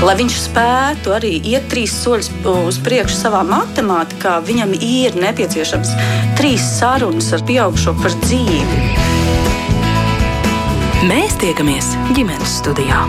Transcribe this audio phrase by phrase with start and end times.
[0.00, 5.92] Lai viņš spētu arī iet trīs soļus uz priekšu savā matemātikā, viņam ir nepieciešams
[6.40, 8.80] trīs sarunas ar pieaugušo par dzīvi.
[11.04, 13.04] Mēs tiekamies ģimenes studijā.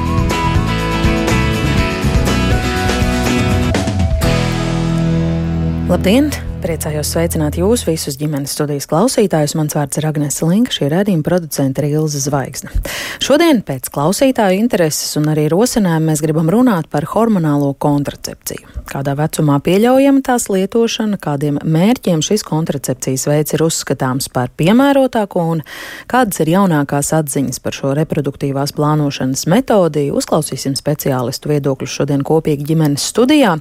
[5.87, 6.50] Labdien!
[6.61, 9.55] Priecājos sveicināt jūs visus ģimenes studijas klausītājus.
[9.57, 12.69] Mans vārds ir Agnese Linka, šī redzījuma producente ir Ilza Zvaigzne.
[13.17, 18.69] Šodien pēc klausītāju intereses un arī rosinājuma mēs gribam runāt par hormonālo kontracepciju.
[18.91, 25.65] Kādā vecumā pieļaujama tās lietošana, kādiem mērķiem šis kontracepcijas veids ir uzskatāms par piemērotāko un
[26.11, 30.11] kādas ir jaunākās atziņas par šo reproduktīvās plānošanas metodi.
[30.13, 33.57] Uzklausīsim speciālistu viedokļus šodien kopīgi ģimenes studijā.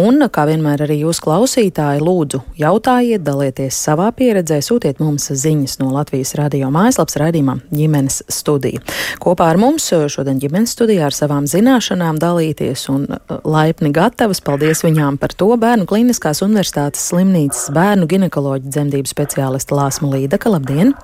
[0.00, 5.78] Un, kā vienmēr arī jūs klausītāji, lūdzu Lūdzu, jautājiet, dalieties savā pieredzē, sūtiet mums ziņas
[5.80, 8.80] no Latvijas radio mājaslapas raidījumā ģimenes studija.
[9.18, 14.40] Kopā ar mums šodien ģimenes studijā ar savām zināšanām dalīties un uh, laipni gatavas.
[14.40, 20.52] Paldies viņām par to Bērnu Kliniskās universitātes slimnīcas bērnu ginekoloģa dzemdību speciālista Lāsma Līdaka.
[20.52, 20.94] Labdien!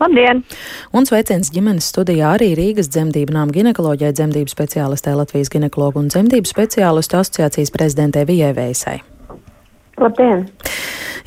[0.00, 0.42] Labdien!
[0.96, 6.48] Un sveiciens ģimenes studijā arī Rīgas dzemdību nām ginekoloģijai, dzemdību speciālistē Latvijas ginekologu un dzemdību
[6.48, 9.00] speciālistu asociācijas prezidentē Vijai Veisai.
[10.00, 10.46] Labdien!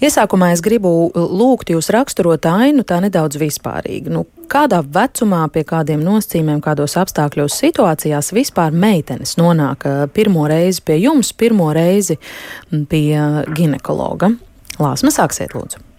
[0.03, 4.11] Iesākumā es gribu lūgt jūs raksturot ainu tā nedaudz vispārīgi.
[4.11, 10.83] Nu, kādā vecumā, pie kādiem nosacījumiem, kādos apstākļos, situācijās vispār meitenes nonāk eh, pirmo reizi
[10.83, 12.19] pie jums, pirmo reizi
[12.91, 13.07] pie
[13.55, 14.33] ginekologa?
[14.81, 15.92] Lāsma, sāksiet lūdzu.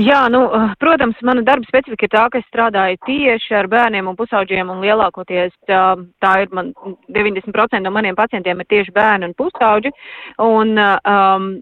[0.00, 4.06] Jā, nu, eh, protams, mana darba specifika ir tā, ka es strādāju tieši ar bērniem
[4.08, 5.82] un pusauģiem, un lielākoties tā,
[6.18, 6.72] tā ir man
[7.12, 9.92] 90% no maniem pacientiem ir tieši bērni un pusauģi.
[10.38, 11.60] Un, um,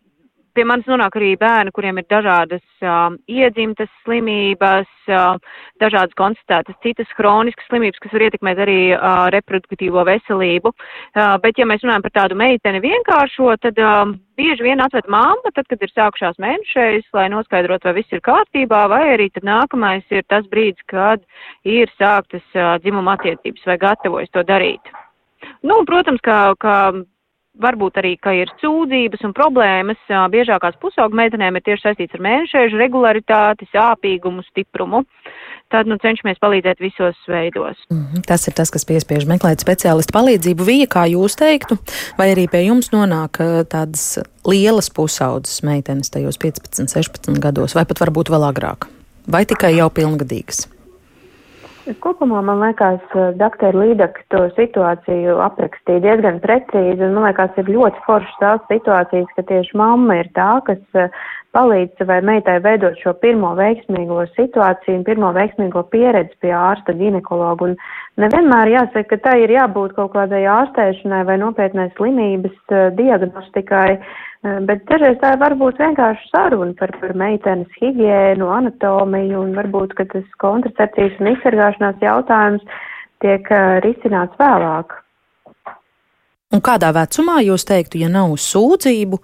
[0.54, 5.36] pie manis nonāk arī bērni, kuriem ir dažādas uh, iedzimtas slimības, uh,
[5.82, 10.72] dažādas konstatētas citas hroniskas slimības, kas var ietekmēt arī uh, reproduktīvo veselību.
[10.72, 15.54] Uh, bet, ja mēs runājam par tādu meiteni vienkāršo, tad uh, bieži vien atved mamma,
[15.54, 20.06] tad, kad ir sākušās mēnešais, lai noskaidrotu, vai viss ir kārtībā, vai arī tad nākamais
[20.14, 21.22] ir tas brīdis, kad
[21.68, 24.92] ir sāktas uh, dzimuma attiecības vai gatavojas to darīt.
[25.64, 26.74] Nu, protams, ka, ka
[27.58, 30.00] varbūt arī, ka ir sūdzības un problēmas,
[30.32, 35.04] biežākās pusaugu meitenēm ir tieši saistīts ar mēnešēžu regularitāti, sāpīgumu, stiprumu.
[35.70, 37.78] Tad, nu, cenšamies palīdzēt visos veidos.
[37.90, 38.24] Mm -hmm.
[38.26, 40.66] Tas ir tas, kas piespiež meklēt speciālistu palīdzību.
[40.66, 41.78] Vija, kā jūs teiktu,
[42.18, 43.38] vai arī pie jums nonāk
[43.70, 48.90] tādas lielas pusaudzes meitenes tajos 15, 16 gados, vai pat varbūt vēl agrāk?
[49.30, 50.79] Vai tikai jau pilngadīgas?
[51.98, 57.72] Kopumā man liekas, eh, doktor Līdaka to situāciju aprakstīja diezgan precīzi, un man liekas, ir
[57.74, 61.08] ļoti foršas tās situācijas, ka tieši mamma ir tā, kas eh,
[61.56, 67.72] palīdz savai meitai veidot šo pirmo veiksmīgo situāciju un pirmo veiksmīgo pieredzi pie ārsta ginekologa.
[67.72, 67.76] Un
[68.22, 73.88] nevienmēr jāsaka, ka tai ir jābūt kaut kādai ārstēšanai vai nopietnai slimības eh, diagnostikai.
[73.98, 79.92] Eh, bet dažreiz tā var būt vienkārši saruna par, par meitenes higiēnu, anatomiju un varbūt,
[79.98, 82.64] ka tas kontracepcijas un izsargāšanās jautājums
[83.20, 84.96] tiek uh, risināts vēlāk.
[86.50, 89.20] Un kādā vecumā jūs teiktu, ja nav sūdzību,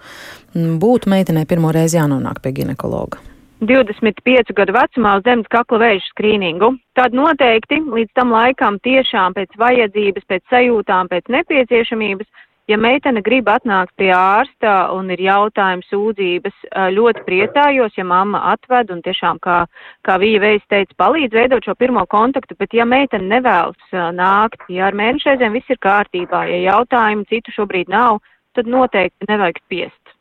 [0.79, 3.19] būtu meitenei pirmo reizi jānonāk pie ginekologa?
[3.67, 6.75] 25 gadu vecumā uz zemes kakla vēža skrīningu.
[6.95, 12.29] Tad noteikti līdz tam laikam tiešām pēc vajadzības, pēc sajūtām, pēc nepieciešamības
[12.67, 16.57] Ja meitene grib atnākt pie ārsta un ir jautājums sūdzības,
[16.97, 19.61] ļoti priecājos, ja mamma atved un tiešām, kā,
[20.03, 24.89] kā Vija Veids teica, palīdz veidot šo pirmo kontaktu, bet ja meitene nevēlas nākt, ja
[24.89, 28.19] ar mēnešreizēm viss ir kārtībā, ja jautājumu citu šobrīd nav,
[28.59, 30.16] tad noteikti nevajag spiest.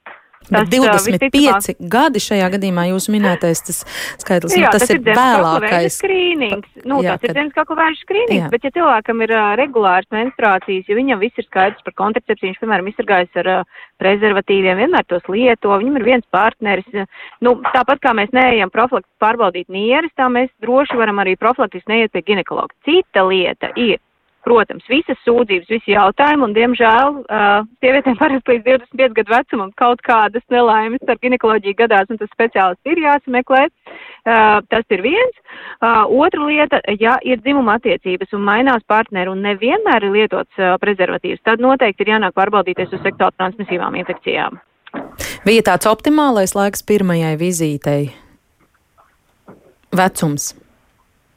[0.45, 1.79] Tas, 25 visticamāk...
[1.95, 3.81] gadi šajā gadījumā jūs minētais tas
[4.21, 5.97] skaitlis, nu, jā, tas, tas ir, ir vēlākais.
[5.97, 6.69] Skrīnings.
[6.85, 7.31] Nu, jā, tas kad...
[7.31, 8.51] ir zemes kakla vēža skrīnings, jā.
[8.53, 12.61] bet ja cilvēkam ir uh, regulārs menstruācijas, ja viņam viss ir skaidrs par kontracepciju, viņš,
[12.61, 16.89] piemēram, izsargājas ar uh, prezervatīviem, vienmēr tos lieto, viņam ir viens partneris.
[16.93, 17.09] Uh,
[17.45, 22.13] nu, tāpat kā mēs neejam profilaktiski pārbaudīt nieres, tā mēs droši varam arī profilaktiski neiet
[22.13, 22.75] pie ginekologa.
[22.85, 23.97] Cita lieta ir
[24.45, 30.03] Protams, visas sūdzības, visi jautājumi, un, diemžēl, uh, sievietēm parasti līdz 25 gadu vecumam kaut
[30.05, 33.63] kādas nelaimes ar ginekoloģiju gadās, un tas speciālists ir jāsameklē.
[33.65, 35.39] Uh, tas ir viens.
[35.81, 40.75] Uh, otra lieta, ja ir dzimuma attiecības un mainās partneri un nevienmēr ir lietots uh,
[40.81, 44.61] prezervatīvs, tad noteikti ir jānāk pārbaudīties uz seksuāli transmisīvām infekcijām.
[45.45, 48.13] Bija tāds optimālais laiks pirmajai vizītei?
[49.95, 50.53] Vecums?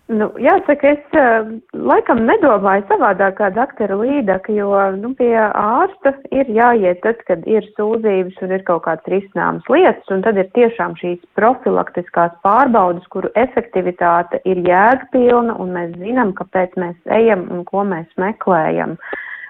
[0.08, 6.48] Nu, jāsaka, es uh, laikam nedomāju savādāk kā doktora Līdaka, jo nu, pie ārsta ir
[6.48, 10.96] jāiet tad, kad ir sūdzības un ir kaut kāds risināmas lietas, un tad ir tiešām
[10.96, 17.84] šīs profilaktiskās pārbaudas, kuru efektivitāte ir jēgpilna, un mēs zinām, kāpēc mēs ejam un ko
[17.92, 18.96] mēs meklējam.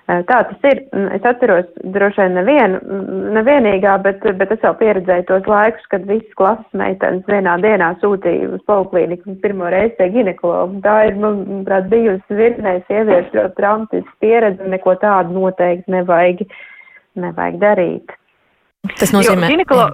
[0.09, 0.79] Tā tas ir.
[1.13, 2.79] Es atceros droši vien nevienu,
[3.37, 8.49] nevienīgā, bet, bet es jau pieredzēju tos laikus, kad visas klases meitenes vienā dienā sūtīja
[8.57, 10.81] uz poliklīniku pirmo reizi pie ginekologa.
[10.87, 16.47] Tā ir, manuprāt, bijusi virknē sieviešu ļoti traumatiska pieredze un neko tādu noteikti nevajag,
[17.27, 18.17] nevajag darīt.
[18.97, 19.91] Tas nozīmē, ka.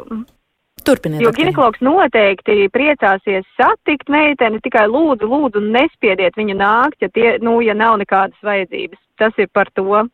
[0.85, 1.23] Turpiniet.
[1.25, 7.61] Jo ginekologs noteikti priecāsies satikt meiteni, tikai lūdzu, lūdzu, nespiediet viņu nākt, ja, tie, nu,
[7.65, 9.01] ja nav nekādas vajadzības.
[9.19, 10.05] Tas ir par to.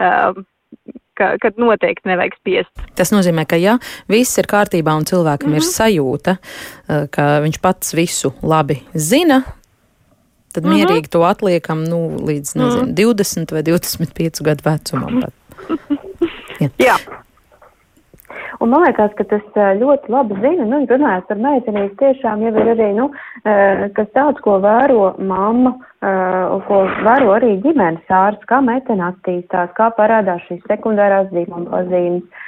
[0.00, 0.44] Um,
[1.20, 2.84] ka, kad noteikti nevajag spiest.
[2.96, 3.76] Tas nozīmē, ka ja
[4.10, 5.60] viss ir kārtībā un cilvēkam mm -hmm.
[5.60, 5.74] ir mhm.
[5.76, 9.42] sajūta, uh, ka viņš pats visu labi zina,
[10.54, 10.76] tad mm -hmm.
[10.76, 12.94] mierīgi to atliekam nu, līdz nezinu, mm -hmm.
[12.94, 15.20] 20 vai 25 gadu vecumam.
[15.20, 15.34] Pat.
[16.60, 16.68] Jā.
[16.78, 16.96] Jā.
[18.60, 22.68] Un man liekas, ka tas ļoti labi zina, nu, runājot par meitenīs, tiešām jau ir
[22.74, 23.06] arī, nu,
[23.96, 25.72] kas tāds, ko vēro mamma,
[26.68, 32.44] ko vēro arī ģimenes ārsts, kā meitene attīstās, kā parādās šīs sekundārās dzīvuma pazīmes,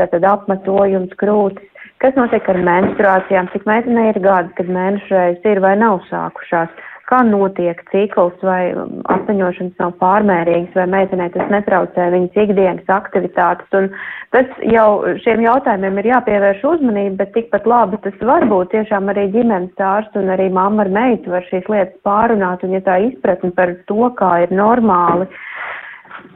[0.00, 5.76] tātad apmetojums, krūtis, kas notiek ar menstruācijām, cik meitenei ir gadi, kad mēnešreiz ir vai
[5.78, 6.74] nav sākušās
[7.10, 8.72] kā notiek cikls, vai
[9.14, 13.68] asaņošanas nav pārmērīgas, vai meitenei tas netraucē viņas ikdienas aktivitātes.
[13.78, 13.88] Un
[14.34, 14.86] tas jau
[15.24, 20.18] šiem jautājumiem ir jāpievērš uzmanība, bet tikpat labi tas var būt tiešām arī ģimenes ārsts
[20.20, 24.10] un arī mamma ar meitu var šīs lietas pārunāt, un ja tā izpratne par to,
[24.18, 25.28] kā ir normāli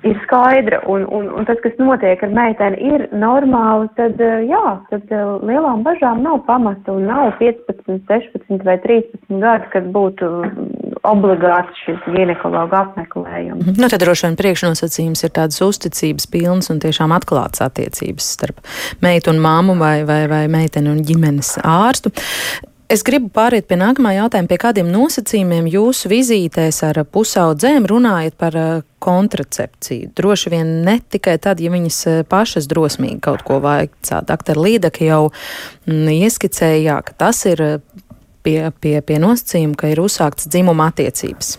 [0.06, 5.12] ir skaidra un, un, un tas, kas notiek ar meiteni, ir normāli, tad jā, tad
[5.46, 10.30] lielām bažām nav pamata un nav 15, 16 vai 13 gadi, kad būtu
[11.06, 13.74] obligāts šis ginekologa apmeklējums.
[13.76, 18.62] Nu, tad droši vien priekšnosacījums ir tādas uzticības pilnas un tiešām atklātas attiecības starp
[19.04, 22.14] meitu un māmu vai, vai, vai meiteni un ģimenes ārstu.
[22.86, 28.58] Es gribu pāriet pie nākamā jautājuma, pie kādiem nosacījumiem jūsu vizītēs ar pusaudzēm runājat par
[28.60, 30.12] uh, kontracepciju.
[30.14, 34.20] Droši vien ne tikai tad, ja viņas uh, pašas drosmīgi kaut ko vaicā.
[34.30, 34.62] Dr.
[34.62, 38.06] Līdaka jau mm, ieskicēja, jā, ka tas ir uh,
[38.46, 41.56] pie, pie, pie nosacījuma, ka ir uzsākts dzimuma attiecības.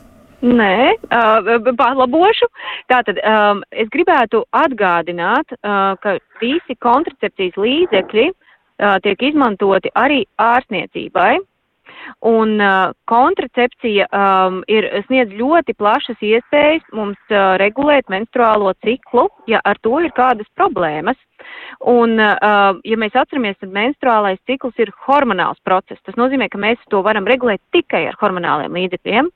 [0.48, 2.48] Nē, uh, palabošu.
[2.88, 8.44] Tātad um, es gribētu atgādināt, uh, ka visi kontracepcijas līdzekļi uh,
[9.04, 11.38] tiek izmantoti arī ārstniecībai.
[12.22, 19.62] Un uh, kontracepcija um, ir sniedz ļoti plašas iespējas mums uh, regulēt menstruālo ciklu, ja
[19.68, 21.20] ar to ir kādas problēmas.
[21.86, 26.02] Un, uh, ja mēs atceramies, tad menstruālais cikls ir hormonāls process.
[26.06, 29.32] Tas nozīmē, ka mēs to varam regulēt tikai ar hormonāliem līdzekļiem.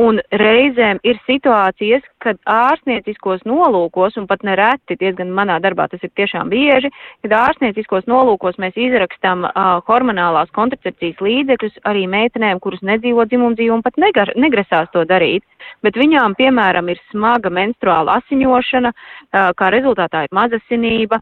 [0.00, 6.12] Un reizēm ir situācijas, kad ārstnieciskos nolūkos, un pat nereti, diezgan manā darbā tas ir
[6.16, 6.92] tiešām bieži,
[7.24, 13.84] kad ārstnieciskos nolūkos mēs izrakstam uh, hormonālās kontracepcijas līdzekļus arī meitenēm, kuras nedzīvo dzimumdzīvu un
[13.84, 15.44] pat negar, negrasās to darīt.
[15.84, 21.20] Bet viņām, piemēram, ir smaga menstruāla asiņošana, uh, kā rezultātā ir mazasinība,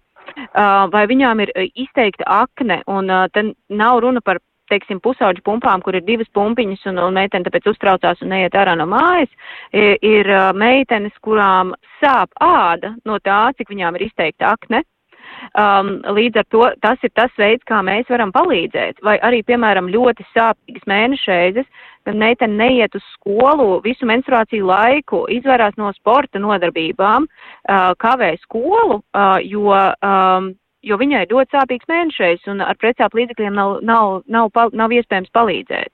[0.92, 4.38] vai viņām ir izteikta akne, un te nav runa par
[4.70, 8.76] teiksim, pusauģu pumpām, kur ir divas pumpiņas un, un meitene tāpēc uztraucās un neiet ārā
[8.78, 9.30] no mājas,
[9.72, 14.84] ir, ir meitenes, kurām sāp āda no tā, cik viņām ir izteikta akne.
[15.56, 19.00] Um, līdz ar to tas ir tas veids, kā mēs varam palīdzēt.
[19.06, 21.68] Vai arī, piemēram, ļoti sāpīgas mēnešreizes,
[22.06, 29.00] kad meitene neiet uz skolu visu menstruāciju laiku, izvairās no sporta nodarbībām, uh, kavē skolu,
[29.00, 30.52] uh, jo um,
[30.86, 35.32] jo viņai ļoti sāpīgs mēnešais un ar precāpu līdzekļiem nav, nav, nav, nav, nav iespējams
[35.36, 35.92] palīdzēt.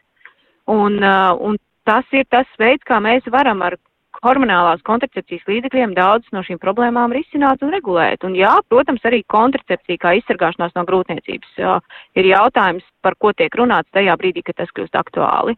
[0.70, 3.78] Un, uh, un tas ir tas veids, kā mēs varam ar
[4.24, 8.24] hormonālās kontracepcijas līdzekļiem daudzas no šīm problēmām risināt un regulēt.
[8.26, 11.76] Un jā, protams, arī kontracepcija kā izsargāšanās no grūtniecības jā,
[12.18, 15.56] ir jautājums, par ko tiek runāts tajā brīdī, kad tas kļūst aktuāli.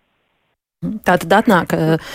[0.79, 2.13] Tā tad atnāk uh,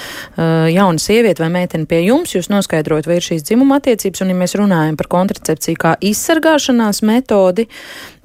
[0.72, 4.38] jauna sieviete vai meitene pie jums, jūs noskaidrojat, vai ir šīs dzimuma attiecības, un ja
[4.40, 7.66] mēs runājam par kontracepciju kā izsargāšanās metodi,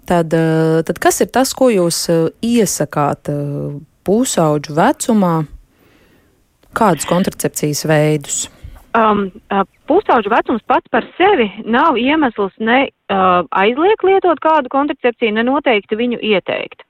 [0.06, 5.34] tad, uh, tad kas ir tas, ko jūs uh, iesakāt uh, pusauģu vecumā?
[6.78, 8.40] Kādus kontracepcijas veidus?
[8.94, 9.26] Um,
[9.90, 15.98] pusauģu vecums pats par sevi nav iemesls ne uh, aizliegt lietot kādu kontracepciju, ne noteikti
[15.98, 16.86] viņu ieteikt.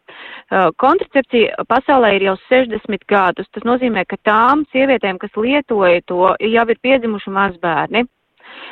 [0.48, 3.48] Uh, kontracepcija pasaulē ir jau 60 gadus.
[3.52, 8.06] Tas nozīmē, ka tām sievietēm, kas lietoja to, jau ir piedzimuši mazbērni.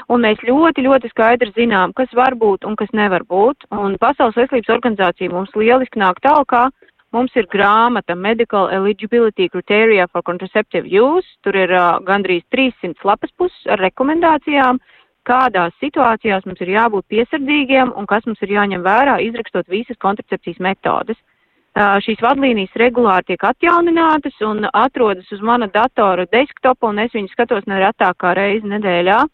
[0.09, 3.68] Un mēs ļoti, ļoti skaidri zinām, kas var būt un kas nevar būt.
[3.76, 6.73] Un Pasaules veselības organizācija mums lieliski nāk tālāk.
[7.12, 11.28] Mums ir grāmata Medical Eligibility Criteria for Contraceptive Use.
[11.45, 14.80] Tur ir uh, gandrīz 300 lapas puses ar rekomendācijām,
[15.28, 20.61] kādās situācijās mums ir jābūt piesardzīgiem un kas mums ir jāņem vērā, izrakstot visas kontracepcijas
[20.73, 21.21] metodes.
[21.76, 27.66] Šīs vadlīnijas regulāri tiek atjauninātas un atrodas uz mana datora desktopa, un es viņu skatos
[27.68, 29.25] neretāk kā reizi nedēļā.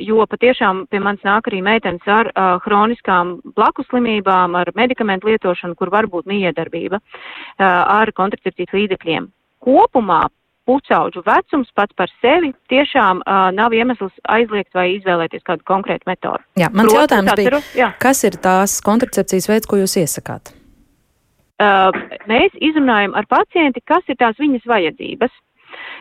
[0.00, 2.30] jo patiešām pie manis nāk arī meitenes ar
[2.64, 7.00] hroniskām blakuslimībām, ar medikamentu lietošanu, kur var būt miedarbība
[7.58, 9.28] ar kontracepcijas līdzekļiem.
[9.60, 10.26] Kopumā
[10.68, 16.44] pucaudžu vecums pats par sevi tiešām uh, nav iemesls aizliegt vai izvēlēties kādu konkrētu metodu.
[16.60, 17.90] Jā, mans Protams, jautājums atceru, bija, jā.
[18.04, 20.57] kas ir tās kontracepcijas veids, ko jūs iesakāt?
[21.58, 21.90] Uh,
[22.30, 25.32] mēs izrunājam ar pacienti, kas ir tās viņas vajadzības.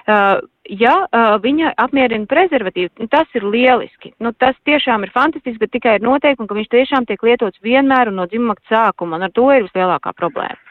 [0.07, 0.37] Uh,
[0.69, 4.13] ja uh, viņa apmierina prezervatīvu, nu, tas ir lieliski.
[4.23, 8.13] Nu, tas tiešām ir fantastiski, bet tikai ir noteikumi, ka viņš tiešām tiek lietots vienmēr
[8.13, 10.66] un no dzimuma sākuma, un ar to ir vislielākā problēma.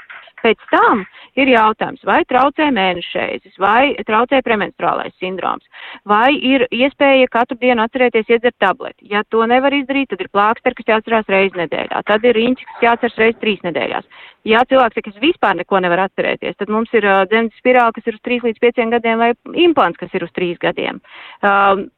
[0.47, 1.01] Pēc tam
[1.35, 5.67] ir jautājums, vai traucē mēnešreizes, vai traucē premenstruālais sindroms,
[6.07, 9.09] vai ir iespēja katru dienu atcerēties iedzert tableti.
[9.11, 12.87] Ja to nevar izdarīt, tad ir plāksteri, kas jāatcerās reizi nedēļā, tad ir riņķis, kas
[12.87, 14.07] jāatceras reizi trīs nedēļās.
[14.47, 18.07] Ja cilvēks saka, es vispār neko nevar atcerēties, tad mums ir uh, dzemdas spirāli, kas
[18.07, 19.33] ir uz 3 līdz 5 gadiem, vai
[19.67, 21.03] implants, kas ir uz 3 gadiem.
[21.43, 21.89] Um,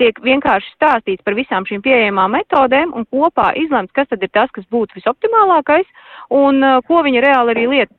[0.00, 4.50] tiek vienkārši stāstīts par visām šīm pieejamām metodēm un kopā izlemts, kas tad ir tas,
[4.54, 5.88] kas būtu visoptimālākais
[6.34, 7.94] un uh, ko viņi reāli arī lieto.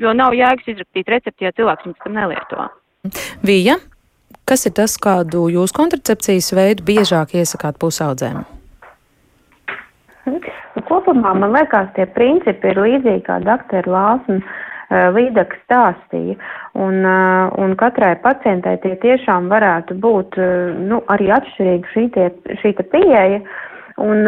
[0.00, 2.66] Jo nav jēgas izrakstīt recepti, ja cilvēks viņus tam nelieto.
[3.46, 3.76] Vija,
[4.48, 8.42] kas ir tas, kādu jūs kontracepcijas veidu biežāk iesakāt pusaudzēm?
[10.88, 14.40] Kopumā man liekas, tie principi ir līdzīgi kā doktora Lāsna
[15.14, 16.36] Līdzekļi stāstīja.
[16.74, 17.06] Un,
[17.62, 20.38] un katrai pacientai tie tiešām varētu būt
[20.90, 22.28] nu, arī atšķirīga šī, tie,
[22.62, 23.40] šī pieeja.
[24.02, 24.26] Un,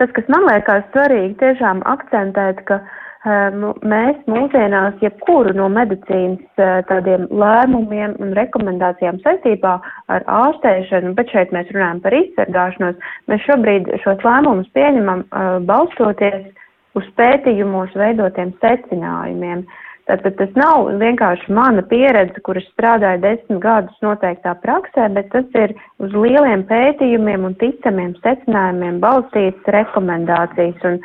[0.00, 2.80] tas, kas man liekas svarīgi, tiešām akcentēt, ka
[3.24, 9.78] mēs mūsdienās jebkuru no medicīnas tādiem lēmumiem un rekomendācijām saistībā
[10.12, 13.00] ar ārstēšanu, bet šeit mēs runājam par izsargāšanos,
[13.32, 15.24] mēs šobrīd šos lēmumus pieņemam
[15.64, 16.52] balstoties
[16.98, 19.64] uz pētījumos veidotiem secinājumiem.
[20.04, 25.72] Tātad tas nav vienkārši mana pieredze, kuras strādāja desmit gadus noteiktā praksē, bet tas ir
[26.04, 30.84] uz lieliem pētījumiem un ticamiem secinājumiem balstītas rekomendācijas.
[30.90, 30.98] Un,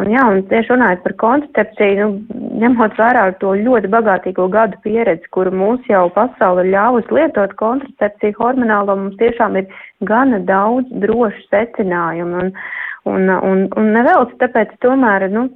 [0.00, 5.28] un, jā, un tieši runājot par kontracepciju, nu, ņemot vērā to ļoti bagātīgo gadu pieredzi,
[5.36, 9.68] kuru mūs jau pasauli ir ļāvusi lietot kontracepciju hormonālo, mums tiešām ir
[10.08, 12.46] gana daudz drošu secinājumu.
[12.46, 12.56] Un,
[13.06, 15.46] Un, un, un nevelc, tāpēc tomēr, nu,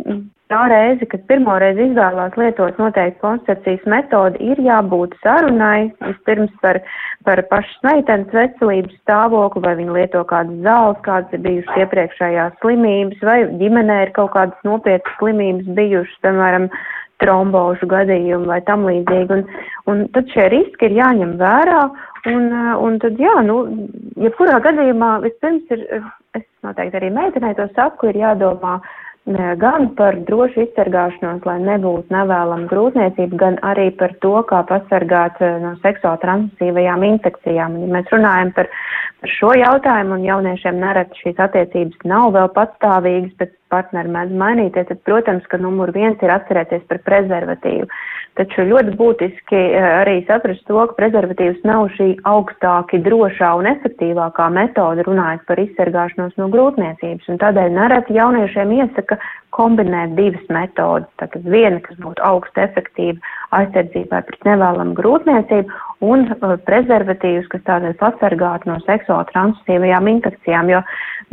[0.50, 6.80] tā reize, kad pirmo reizi izvēlās lietot noteikti koncepcijas metodi, ir jābūt sarunai vispirms par,
[7.26, 13.26] par pašas meitenes veselības stāvokli, vai viņa lieto kādas zāles, kādas ir bijušas iepriekšējās slimības,
[13.26, 16.71] vai ģimenē ir kaut kādas nopietnas slimības bijušas, piemēram,
[17.21, 19.37] trombožu gadījumu vai tam līdzīgi.
[19.37, 19.42] Un,
[19.92, 21.83] un tad šie riski ir jāņem vērā.
[22.30, 22.49] Un,
[22.85, 23.61] un tad, jā, nu,
[24.21, 25.85] jebkurā gadījumā vispirms ir,
[26.39, 28.81] es noteikti arī meitenei to saku, ir jādomā
[29.61, 35.75] gan par drošu izsargāšanos, lai nebūtu nevēlama grūtniecība, gan arī par to, kā pasargāt no
[35.85, 37.77] seksuāli transmisīvajām infekcijām.
[37.83, 38.71] Ja mēs runājam par,
[39.21, 44.89] par šo jautājumu un jauniešiem nereti šīs attiecības nav vēl patstāvīgas, bet partneri mēdz mainīties,
[44.89, 47.87] tad, protams, ka numur viens ir atcerēties par prezervatīvu.
[48.39, 54.47] Taču ļoti būtiski eh, arī saprast to, ka prezervatīvs nav šī augstāki drošā un efektīvākā
[54.55, 57.27] metode runājot par izsargāšanos no grūtniecības.
[57.33, 59.19] Un tādēļ nereti jauniešiem iesaka
[59.57, 61.11] kombinēt divas metodas.
[61.19, 63.19] Tātad viena, kas būtu augsta efektīva
[63.59, 70.71] aizsardzībai pret nevēlamu grūtniecību, un uh, prezervatīvs, kas tādēļ pasargātu no seksuāli transmisīvajām infekcijām.
[70.73, 70.80] Jo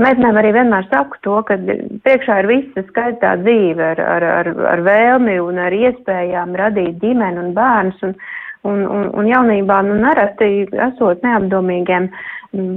[0.03, 1.59] meitenēm arī vienmēr saku to, ka
[2.05, 7.43] priekšā ir visa skaistā dzīve ar, ar, ar, ar vēlmi un ar iespējām radīt ģimeni
[7.45, 8.03] un bērnus.
[8.09, 8.17] Un,
[8.65, 12.09] un, un, un jaunībā, nu, nereti esot neapdomīgiem,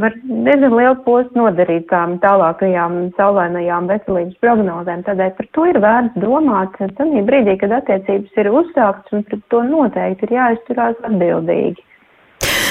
[0.02, 5.04] var diezgan lielu postu nodarīt tām tālākajām saulainajām veselības prognozēm.
[5.06, 9.62] Tādēļ par to ir vērts domāt tajā brīdī, kad attiecības ir uzsāktas, un pret to
[9.68, 11.86] noteikti ir jāizturās atbildīgi.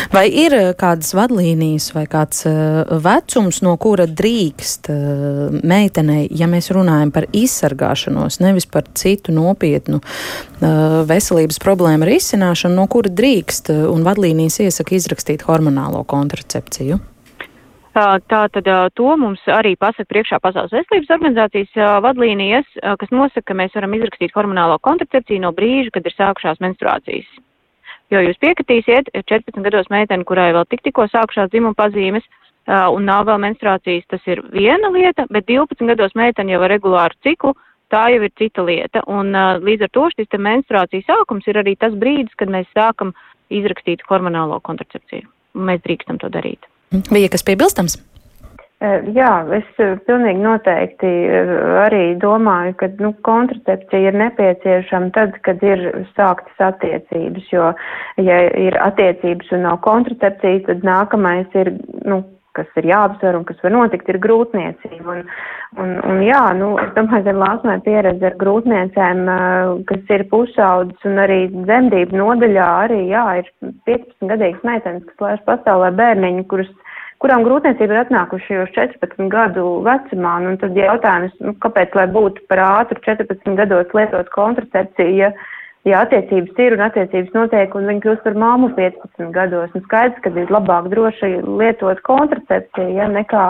[0.09, 6.47] Vai ir eh, kādas vadlīnijas vai kāds uh, vecums, no kura drīkst uh, meitenei, ja
[6.49, 10.01] mēs runājam par izsargāšanos, nevis par citu nopietnu
[11.07, 16.97] veselības problēmu risināšanu, no kura drīkst un vadlīnijas iesaka izrakstīt hormonālo kontracepciju?
[17.95, 22.67] Tā tad to mums arī pasaka priekšā Pasaules veselības organizācijas vadlīnijas,
[22.99, 27.31] kas nosaka, ka mēs varam izrakstīt hormonālo kontracepciju no brīža, kad ir sākušās menstruācijas.
[28.09, 32.25] Jo jūs piekritīsiet, 14 gados meitene, kurai vēl tik tikko sākušās dzimuma pazīmes
[32.69, 37.17] un nav vēl menstruācijas, tas ir viena lieta, bet 12 gados meitene jau ar regulāru
[37.25, 37.53] ciklu,
[37.93, 39.03] tā jau ir cita lieta.
[39.09, 39.33] Un
[39.65, 43.13] līdz ar to šis te menstruācijas sākums ir arī tas brīdis, kad mēs sākam
[43.49, 45.29] izrakstīt hormonālo kontracepciju.
[45.57, 46.69] Mēs drīkstam to darīt.
[47.09, 47.97] Bija kas piebilstams?
[48.79, 51.49] Eh, jā, es eh, pilnīgi noteikti eh,
[51.81, 55.83] arī domāju, ka nu, kontracepcija ir nepieciešama tad, kad ir
[56.13, 57.73] sāktas attiecības, jo,
[58.23, 61.73] ja ir attiecības un nav kontracepcija, tad nākamais ir
[62.07, 62.21] nu,
[62.55, 65.11] kas ir jāapsver un kas var notikt, ir grūtniecība.
[65.11, 65.21] Un,
[65.83, 69.25] un, un jā, nu, es domāju, ka Lāsmai pieredze ar grūtniecēm,
[69.91, 73.51] kas ir pusaudzes un arī dzemdību nodaļā, arī, jā, ir
[73.91, 76.71] 15 gadīgas meitenes, kas laiž pasaulē bērniņu, kuras
[77.23, 82.45] kurām grūtniecība ir atnākuši jau 14 gadu vecumā, nu, tad jautājums, nu, kāpēc, lai būtu
[82.51, 85.31] par ātru 14 gados lietot kontracepciju, ja,
[85.87, 90.21] ja attiecības ir un attiecības notiek, un viņi kļūst par māmu 15 gados, un skaidrs,
[90.23, 93.43] ka ir labāk droši lietot kontracepciju, ja, nekā,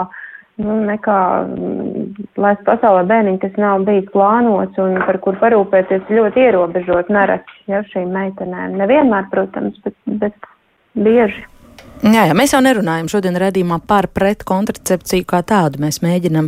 [0.66, 6.42] nu, nekā mm, laist pasaulē bērniņu, kas nav bijis plānots un par kur parūpēties ļoti
[6.48, 8.74] ierobežot nereti, ja, šīm meitenēm.
[8.82, 10.52] Nevienmēr, protams, bet, bet
[10.98, 11.46] bieži.
[12.00, 15.82] Jā, jā, mēs jau nerunājam šodien redzījumā par pretkontracepciju kā tādu.
[15.84, 16.46] Mēs mēģinam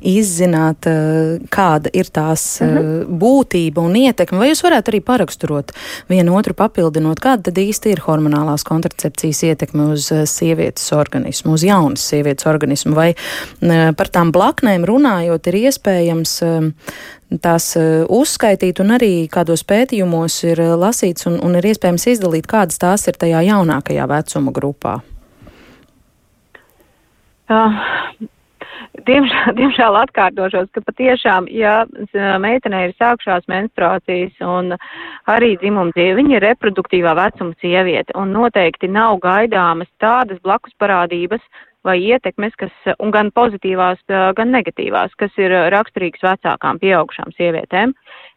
[0.00, 3.18] izzināt, eh, kāda ir tās mm -hmm.
[3.20, 4.38] būtība un ietekme.
[4.38, 5.72] Vai jūs varētu arī paraksturot
[6.08, 11.64] vienu otru papildinot, kāda tad īsti ir hormonālās kontracepcijas ietekme uz eh, sievietes organismu, uz
[11.64, 12.94] jaunas sievietes organismu?
[12.94, 13.14] Vai
[13.96, 16.42] par tām blaknēm runājot, ir iespējams
[17.42, 22.48] tās eh, uzskaitīt, un arī kādos pētījumos ir eh, lasīts un, un ir iespējams izdalīt,
[22.50, 24.98] kādas tās ir tajā jaunākajā vecuma grupā?
[27.44, 27.76] Uh,
[29.06, 31.82] diemžēl, diemžēl atkārtošos, ka patiešām, ja
[32.42, 34.74] meitenei ir sākšās menstruācijas un
[35.30, 41.44] arī dzimumdzīve, viņa ir reproduktīvā vecuma sieviete un noteikti nav gaidāmas tādas blakus parādības,
[41.84, 47.92] vai ietekmes, kas, un gan pozitīvās, gan negatīvās, kas ir raksturīgas vecākām pieaugušām sievietēm.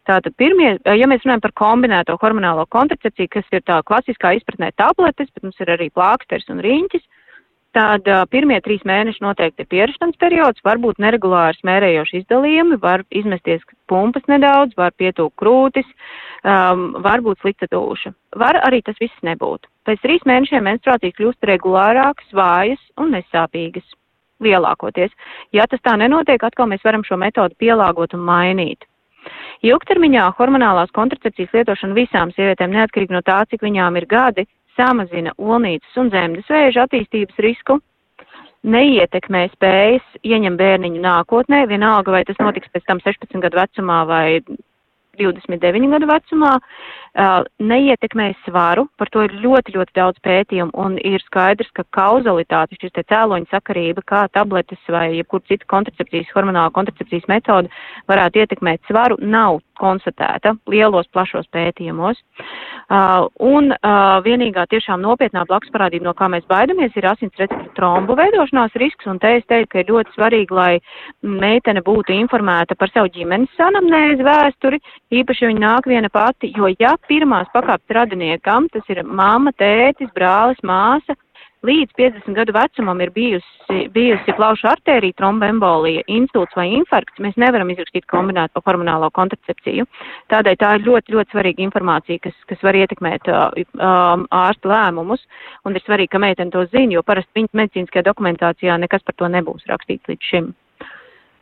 [0.07, 5.31] Tātad pirmie, ja mēs runājam par kombinēto hormonālo kontracepciju, kas ir tā klasiskā izpratnē tabletes,
[5.33, 7.03] bet mums ir arī plāksters un riņķis,
[7.75, 14.25] tad pirmie trīs mēneši noteikti ir pierašanas periods, varbūt neregulāri smērējoši izdalījumi, var izmesties pumpas
[14.31, 15.87] nedaudz, var pietūkt krūtis,
[16.43, 18.13] um, var būt slikta duša.
[18.35, 19.67] Var arī tas viss nebūt.
[19.87, 23.87] Pēc trīs mēnešiem menstruācijas kļūst regulārākas, vājas un nesāpīgas
[24.43, 25.13] lielākoties.
[25.55, 28.85] Ja tas tā nenotiek, atkal mēs varam šo metodu pielāgot un mainīt.
[29.65, 34.45] Ilgtermiņā hormonālās kontracepcijas lietošana visām sievietēm, neatkarīgi no tā, cik viņām ir gadi,
[34.77, 37.79] samazina olnītas un dzemdes vēža attīstības risku,
[38.67, 44.25] neietekmē spējas ieņemt bērniņu nākotnē, vienalga vai tas notiks pēc tam 16 gadu vecumā vai
[45.19, 46.53] 29 gadu vecumā,
[47.59, 52.93] neietekmē svaru, par to ir ļoti, ļoti daudz pētījumu, un ir skaidrs, ka kauzalitāte, šis
[52.93, 57.71] te cēloņa sakarība, kā tabletes vai jebkur cita kontracepcijas, hormonāla kontracepcijas metoda
[58.09, 62.19] varētu ietekmēt svaru, nav konstatēta lielos, plašos pētījumos.
[62.89, 63.73] Un
[64.25, 69.05] vienīgā tiešām nopietnā blakus parādība, no kā mēs baidamies, ir asins receptu trombu veidošanās risks,
[69.09, 70.71] un te es teiktu, ka ir ļoti svarīgi, lai
[71.21, 74.81] meitene būtu informēta par savu ģimenes anamnēzi vēsturi,
[75.13, 80.59] īpaši, viņa nāk viena pati, jo ja pirmās pakāpes radiniekam, tas ir mamma, tētis, brālis,
[80.65, 81.15] māsa,
[81.65, 87.71] līdz 50 gadu vecumam ir bijusi, bijusi plaušu artērija tromboembolija, insults vai infarkts, mēs nevaram
[87.73, 89.87] izrakstīt kombinēto hormonālo kontracepciju.
[90.33, 95.25] Tādēļ tā ir ļoti, ļoti svarīga informācija, kas, kas var ietekmēt uh, um, ārsta lēmumus,
[95.65, 99.33] un ir svarīgi, ka meitene to zina, jo parasti viņas medicīniskajā dokumentācijā nekas par to
[99.33, 100.55] nebūs rakstīts līdz šim.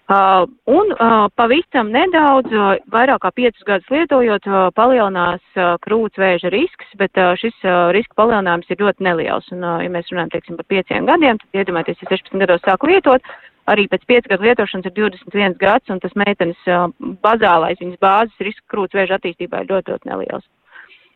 [0.05, 6.21] Uh, un uh, pavisam nedaudz, uh, vairāk kā piecus gadus lietojot, uh, palielinās uh, krūts
[6.21, 9.49] vēža risks, bet uh, šis uh, riska palielinājums ir ļoti neliels.
[9.55, 12.91] Un, uh, ja mēs runājam, teiksim, par pieciem gadiem, tad iedomājieties, ja 16 gados sāku
[12.91, 13.33] lietot,
[13.73, 16.85] arī pēc 5 gadu lietošanas ir 21 gads, un tas meitenes uh,
[17.25, 20.45] bazālais viņas bāzes risks krūts vēža attīstībā ir ļoti, ļoti neliels.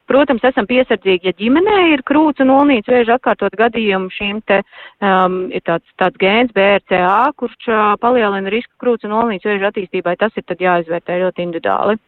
[0.10, 4.62] Protams, esam piesardzīgi, ja ģimenē ir krūts un olnīts vēža atkārtot gadījumu, šīm te
[5.06, 10.18] um, ir tāds, tāds gēns BRCA, kurš uh, palielina risku krūts un olnīts vēža attīstībai,
[10.18, 12.00] tas ir tad jāizvērtē ļoti individuāli.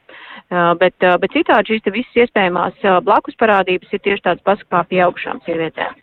[0.51, 4.47] Uh, bet, uh, bet citādi šīs te visas iespējamās uh, blakus parādības ir tieši tādas
[4.49, 6.01] pats kā pieaugšām sievietēm.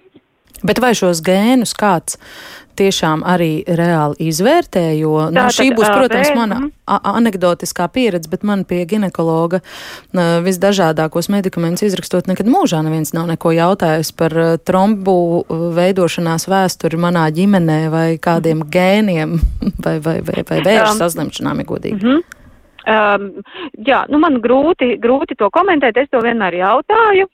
[0.62, 2.18] Bet vai šos gēnus kāds
[2.78, 6.70] tiešām arī reāli izvērtē, jo nu, Tā, šī būs, protams, mana mhm.
[7.10, 9.60] anegdotiskā pieredze, bet man pie ginekologa
[10.46, 14.34] visdažādākos medikamentus izrakstot nekad mūžā neviens nav neko jautājis par
[14.66, 15.18] trombu
[15.78, 18.72] veidošanās vēsturi manā ģimenē vai kādiem mhm.
[18.74, 19.38] gēniem
[19.84, 22.02] vai, vai, vai, vai vēža um, saslimšanām, ja godīgi.
[22.02, 22.26] Mm -hmm.
[22.88, 23.42] Um,
[23.84, 27.26] jā, nu man grūti, grūti to komentēt, es to vienmēr jautāju.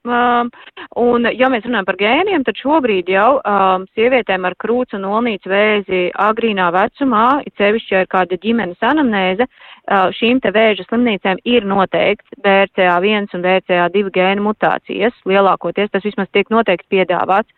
[0.00, 0.48] Um,
[0.96, 5.50] un, ja mēs runājam par gēniem, tad šobrīd jau um, sievietēm ar krūts un olnīcu
[5.52, 11.42] vēzi agrīnā vecumā, it sevišķi, ja ir kāda ģimenes anamnēze, uh, šīm te vēža slimnīcēm
[11.44, 15.18] ir noteikts BRCA1 un BRCA2 gēnu mutācijas.
[15.28, 17.52] Lielākoties tas vismaz tiek noteikti piedāvāts.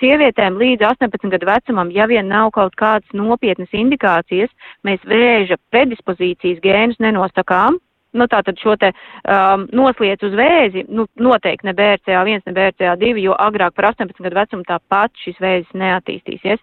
[0.00, 4.50] Sievietēm līdz 18 gadu vecumam, ja vien nav kaut kādas nopietnas indikācijas,
[4.82, 7.78] mēs vēža predispozīcijas gēnus nenosakām,
[8.12, 13.36] nu, tātad šo te um, nosliec uz vēzi, nu, noteikti ne BRCA1, ne BRCA2, jo
[13.38, 16.62] agrāk par 18 gadu vecumu tāpat šis vēzis neattīstīsies.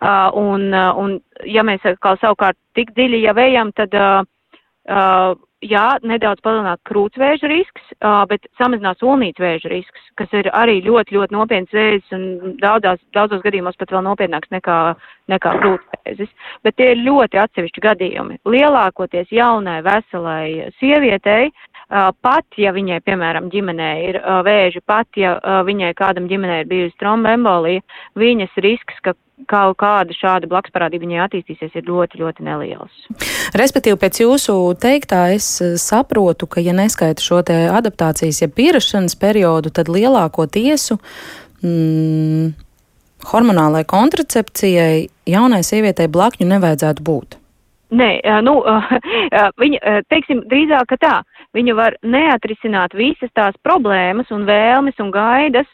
[0.00, 4.24] Uh, un, uh, un, ja mēs kā savukārt tik dziļi jau ejam, tad, uh,
[4.88, 7.92] uh, jā, nedaudz palielināt krūtsvēža risks,
[8.30, 13.42] bet samazinās ulnītas vēža risks, kas ir arī ļoti, ļoti nopietns vēzis un daudzās, daudzos
[13.44, 14.78] gadījumos pat vēl nopietnāks nekā,
[15.32, 16.32] nekā krūtsvēzis.
[16.66, 18.40] Bet tie ir ļoti atsevišķi gadījumi.
[18.48, 21.50] Lielākoties jaunai, veselai sievietei,
[22.22, 27.84] pat ja viņai, piemēram, ģimenē ir vēži, pat ja viņai kādam ģimenē ir bijusi trombembolija,
[28.18, 33.06] viņas risks, ka kaut kāda šāda blakusparādība viņai attīstīsies, ir ļoti, ļoti neliels.
[33.56, 39.18] Respektīvi, pēc jūsu teiktā, es eh, saprotu, ka, ja neskaita šo te adaptācijas, ja pierašanas
[39.20, 40.96] periodu, tad lielāko tiesu
[41.62, 42.54] mm,
[43.28, 47.40] hormonālai kontracepcijai jaunai sievietei blakņu nevajadzētu būt.
[47.96, 48.10] Nē,
[48.42, 48.58] nu,
[49.62, 51.20] viņa, teiksim, drīzāk, tā,
[51.54, 55.68] viņa var neatrisināt visas tās problēmas un vēlmes un gaidas,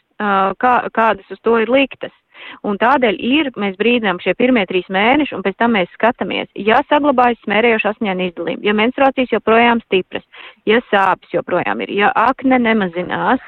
[0.61, 2.13] kā, kādas uz to ir liktas.
[2.61, 6.81] Un tādēļ ir, mēs brīdinām šie pirmie trīs mēneši, un pēc tam mēs skatāmies, ja
[6.89, 10.25] saglabājas smērējoši asņēni izdalījumi, ja menstruācijas joprojām stipras,
[10.69, 13.43] ja sāpes joprojām ir, ja akne nemazinās,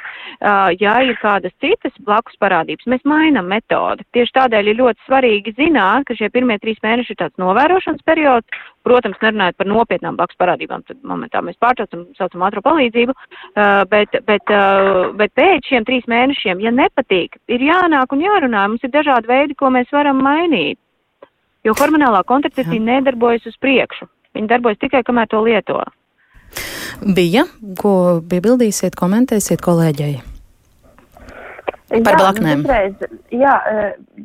[0.81, 4.07] ja ir kādas citas blakus parādības, mēs mainām metodi.
[4.17, 8.65] Tieši tādēļ ir ļoti svarīgi zināt, ka šie pirmie trīs mēneši ir tāds novērošanas periods,
[8.85, 13.15] protams, nerunājot par nopietnām blakus parādībām, tad momentā mēs pārtraucam, saucam ātro palīdzību,
[13.91, 14.53] bet, bet,
[15.19, 19.57] bet pēc šiem trīs mēnešiem, ja nepatīk, ir jānāk un jārunā, mums ir dažādi veidi,
[19.57, 20.79] ko mēs varam mainīt.
[21.65, 24.05] Jo hormonālā kontracepcija nedarbojas uz priekšu.
[24.37, 25.81] Viņa darbojas tikai, kamēr to lieto.
[27.01, 27.47] Bija,
[27.81, 30.34] ko piebildīsiet, komentēsiet kolēģei?
[31.85, 32.63] Par blaknēm.
[32.65, 33.81] Jā, nu, jā, e,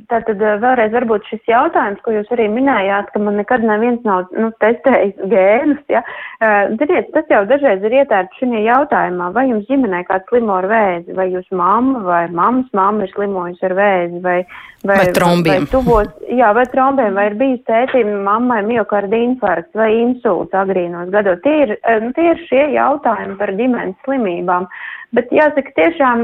[0.08, 4.30] tātad e, vēlreiz varbūt šis jautājums, ko jūs arī minējāt, ka man nekad neviens nav
[4.32, 5.82] nu, testējis gēnus.
[5.92, 6.00] Ja?
[6.40, 10.70] E, ziniet, tas jau dažreiz ir ietērts šajā jautājumā, vai jums ģimenē kāds slimo ar
[10.70, 14.38] vēzi, vai jūsu mamma vai mammas mamma ir slimojusi ar vēzi, vai,
[14.80, 15.66] vai, vai trombiem.
[15.66, 21.12] Vai tuvos, jā, vai trombiem, vai ir bijis tētim mammai miokarda infarkts vai insults agrīnos
[21.12, 21.44] gados.
[21.44, 24.70] Tie ir, nu, tie ir šie jautājumi par ģimenes slimībām.
[25.16, 26.20] Bet jāsaka, tiešām,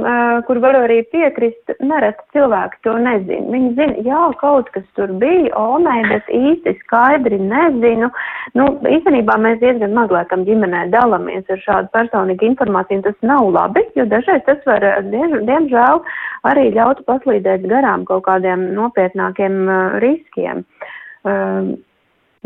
[0.46, 3.49] kur varu arī piekrist, nereti cilvēki to nezina.
[3.51, 8.12] Viņi zina, jā, kaut kas tur bija, o, nē, bet īsti skaidri nezinu.
[8.55, 13.83] Nu, īstenībā mēs diezgan mazliet ģimenē dalāmies ar šādu personīgu informāciju, un tas nav labi,
[13.99, 16.05] jo dažreiz tas var, diež, diemžēl,
[16.46, 19.66] arī ļaut paslīdēt garām kaut kādiem nopietnākiem
[20.05, 20.62] riskiem.
[21.27, 21.75] Uh,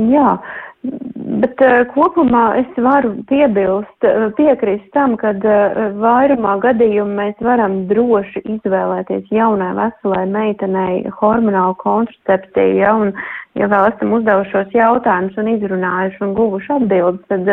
[0.09, 0.35] jā.
[0.81, 7.83] Bet uh, kopumā es varu piebilst, uh, piekrist tam, ka uh, vairumā gadījumu mēs varam
[7.91, 13.13] droši izvēlēties jaunai veselai meitenei hormonālu kontracepciju, ja, un
[13.61, 17.53] ja vēl esam uzdevušos jautājumus un izrunājuši un guvuši atbildes, tad,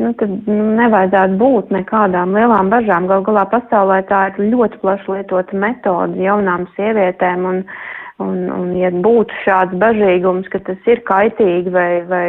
[0.00, 3.10] nu, tad nu, nevajadzētu būt nekādām lielām bažām.
[3.12, 7.60] Gal galā pasaulē tā ir ļoti plaši lietota metode jaunām sievietēm un
[8.22, 12.28] Un, un, ja būtu šāds bažīgums, ka tas ir kaitīgi vai, vai,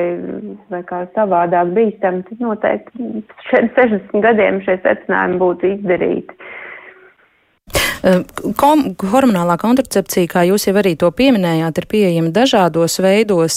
[0.73, 3.21] vai kā savādāk bīstami, tad noteikti
[3.51, 6.39] 60 gadiem šie secinājumi būtu izdarīti.
[8.05, 13.55] Kom, hormonālā kontracepcija, kā jūs jau arī to pieminējāt, ir pieejama dažādos veidos,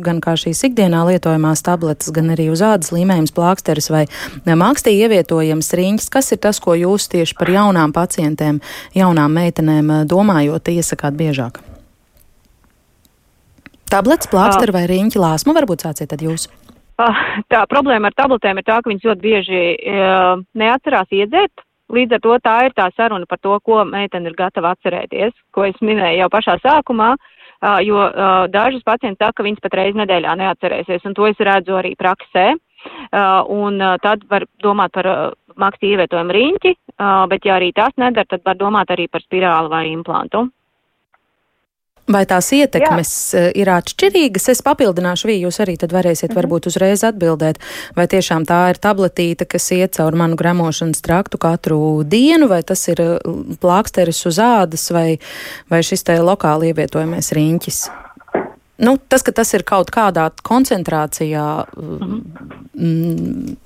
[0.00, 4.06] gan kā šīs ikdienā lietojamās tabletes, gan arī uz ādas līmējums plāksteris vai
[4.48, 6.08] mākstī ievietojams riņķis.
[6.14, 8.62] Kas ir tas, ko jūs tieši par jaunām pacientēm,
[8.96, 11.60] jaunām meitenēm domājot, iesakāt biežāk?
[13.92, 16.48] Tablets, plāksteri vai riņķi lāsmu varbūt sāciet tad jūs?
[17.52, 21.64] Tā problēma ar tabletēm ir tā, ka viņas ļoti bieži uh, neatcerās iedzēt.
[21.92, 25.66] Līdz ar to tā ir tā saruna par to, ko meitene ir gatava atcerēties, ko
[25.68, 27.12] es minēju jau pašā sākumā,
[27.84, 28.06] jo
[28.52, 32.54] dažas pacienti saka, ka viņas pat reizi nedēļā neatcerēsies, un to es redzu arī praksē.
[33.52, 35.06] Un tad var domāt par
[35.60, 36.72] maksti ievietojumu riņķi,
[37.30, 40.48] bet ja arī tas nedara, tad var domāt arī par spirāli vai implantu.
[42.10, 43.40] Vai tās ietekmes Jā.
[43.40, 44.48] Eh, ir atšķirīgas?
[44.50, 46.38] Es papildināšu, Vī, jūs arī tad varēsiet mhm.
[46.40, 47.60] varbūt uzreiz atbildēt,
[47.94, 52.82] vai tiešām tā ir tabletīte, kas iet caur manu gremošanas traktu katru dienu, vai tas
[52.90, 53.18] ir eh,
[53.62, 55.20] plāksteris uz ādas, vai,
[55.70, 57.84] vai šis te lokāli ievietojamais riņķis?
[58.80, 61.44] Nu, tas, ka tas ir kaut kādā koncentrācijā,
[61.76, 63.56] mm,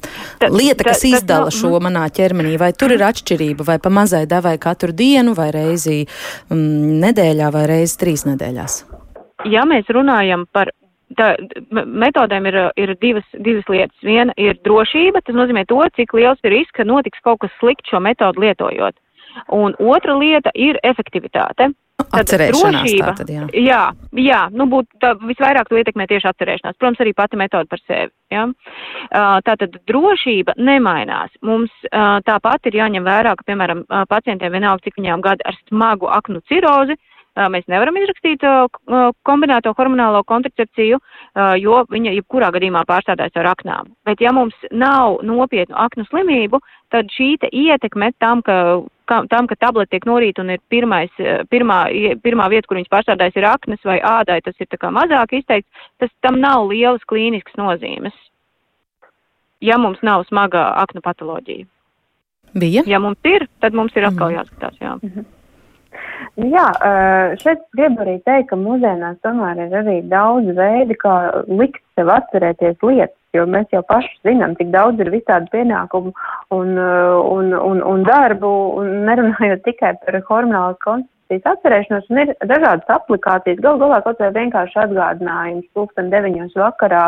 [0.51, 1.85] lieta, kas ta, izdala ta, šo mm.
[1.87, 6.99] manā ķermenī, vai tur ir atšķirība, vai pa mazai devai katru dienu, vai reizi mm,
[7.07, 8.81] nedēļā, vai reizi trīs nedēļās?
[9.47, 10.73] Ja mēs runājam par
[11.15, 11.33] tā,
[11.71, 13.97] metodēm ir, ir divas, divas lietas.
[14.05, 17.93] Viena ir drošība, tas nozīmē to, cik liels ir risks, ka notiks kaut kas slikts
[17.93, 18.99] šo metodu lietojot.
[19.53, 21.71] Un otra lieta ir efektivitāte.
[21.97, 23.45] Atcerēšanās tātad, jā.
[23.57, 23.81] Jā,
[24.21, 26.77] jā nu būtu tā, visvairāk to ietekmē tieši atcerēšanās.
[26.77, 28.13] Protams, arī pati metode par sevi.
[28.33, 28.45] Ja?
[29.47, 31.33] Tātad drošība nemainās.
[31.45, 31.73] Mums
[32.29, 36.99] tāpat ir jāņem vērā, ka, piemēram, pacientiem vienalga, cik viņām gadi ar smagu aknu cirozi,
[37.37, 38.45] mēs nevaram izrakstīt
[39.27, 40.99] kombinēto hormonālo kontracepciju,
[41.61, 43.93] jo viņa jebkurā gadījumā pārstādājas ar aknām.
[44.09, 46.61] Bet ja mums nav nopietnu aknu slimību,
[46.95, 51.13] tad šī ietekme tam, ka, ka, tam, ka tableti tiek norīta un ir pirmais,
[51.53, 51.81] pirmā,
[52.25, 55.89] pirmā vieta, kur viņas pārstādājas ir aknes vai ādai, tas ir tā kā mazāk izteikts,
[56.01, 58.17] tas tam nav lielas klīniskas nozīmes.
[59.65, 61.65] Ja mums nav smaga aknu patoloģija.
[62.57, 62.83] Bija?
[62.89, 64.39] Ja mums ir, tad mums ir atkal mhm.
[64.39, 64.97] jāskatās, jā.
[65.03, 65.36] Mm -hmm.
[66.37, 66.67] Jā,
[67.41, 71.15] šeit gribu arī teikt, ka mūsdienās tomēr ir arī daudz veidi, kā
[71.49, 76.13] likt sev atcerēties lietas, jo mēs jau paši zinām, cik daudz ir visādi pienākumu
[76.53, 82.93] un, un, un, un darbu, un nerunājot tikai par hormonālas koncepcijas atcerēšanos, un ir dažādas
[82.99, 87.07] aplikācijas, gal galā kaut vai vienkārši atgādinājums, pulksten deviņos vakarā,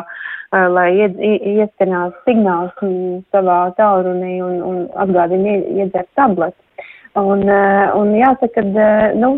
[0.72, 2.72] lai ieskanās signāls
[3.28, 6.56] savā tālrunī un, un atgādina iedzert tableti.
[7.16, 9.32] Un, eh, un jāsaka, ka eh, nu,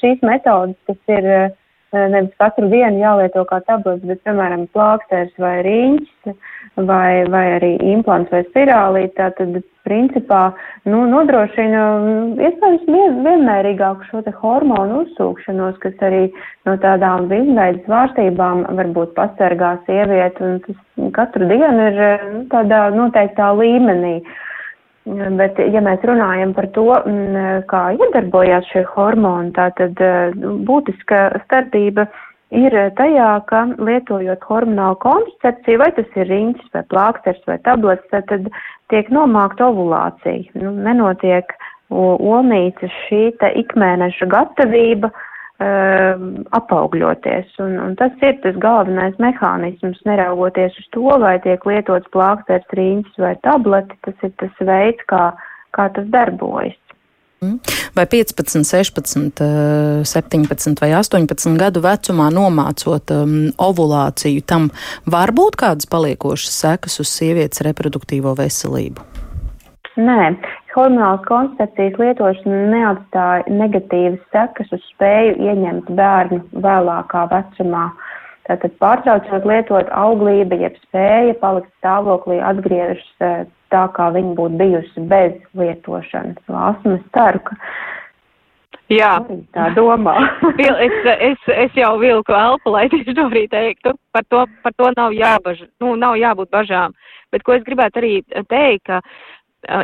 [0.00, 1.52] šīs metodas, kas ir eh,
[1.94, 6.34] nevis katru dienu jālieto kā tablets, bet, piemēram, plāksters vai rīņķis
[6.84, 10.54] vai, vai arī implants vai spirālī, tātad, principā,
[10.88, 11.80] nu, nodrošina
[12.40, 16.22] iespējams vien, vienmērīgāku šo te hormonu uzsūkšanos, kas arī
[16.64, 23.52] no tādām visveidas svārstībām varbūt pasargā sievieti, un tas katru dienu ir nu, tādā noteiktā
[23.60, 24.16] līmenī.
[24.24, 24.40] Uh,
[25.04, 30.00] Bet, ja mēs runājam par to, mm, kā iedarbojās šie hormoni, tad
[30.38, 32.06] nu, būtiska starpība
[32.56, 38.24] ir tajā, ka lietojot hormonālu kontracepciju, vai tas ir riņķis vai plāksters vai tablets, tad,
[38.32, 38.48] tad
[38.88, 40.56] tiek nomākta ovulācija.
[40.56, 41.52] Nu, nenotiek
[41.92, 43.26] olnīcas šī
[43.60, 45.30] ikmēneša gatavība uh,
[45.62, 47.52] apaugļoties.
[47.62, 53.20] Un, un tas ir tas galvenais mehānisms, neraugoties uz to, vai tiek lietots plāksters, rīņķis
[53.22, 55.28] vai tableti, tas ir tas veids, kā,
[55.76, 56.74] kā tas darbojas.
[57.44, 57.58] Mm.
[57.94, 59.42] Vai 15, 16,
[60.04, 64.70] 17 vai 18 gadu vecumā nomācot um, ovulāciju, tam
[65.06, 69.04] var būt kādas paliekošas sekas uz sievietes reproduktīvo veselību?
[69.94, 70.32] Nē,
[70.76, 77.88] hormonālas koncepcijas lietošana neatstāja negatīvas sekas uz spēju ieņemt bērnu vēlākā vecumā.
[78.44, 85.04] Tātad pārtraucot lietot auglība, jeb spēja palikt stāvoklī atgriežas eh, tā, kā viņa būtu bijusi
[85.08, 86.42] bez lietošanas.
[86.52, 87.56] Lāsmas ceru, ka
[88.92, 89.14] Jā,
[89.56, 90.12] tā domā.
[90.60, 93.94] es, es, es jau vilku elpu, lai tieši to arī teiktu.
[94.12, 96.92] Par to, par to nav, jābaž, nu, nav jābūt bažām.
[97.32, 98.12] Bet ko es gribētu arī
[98.50, 99.00] teikt, ka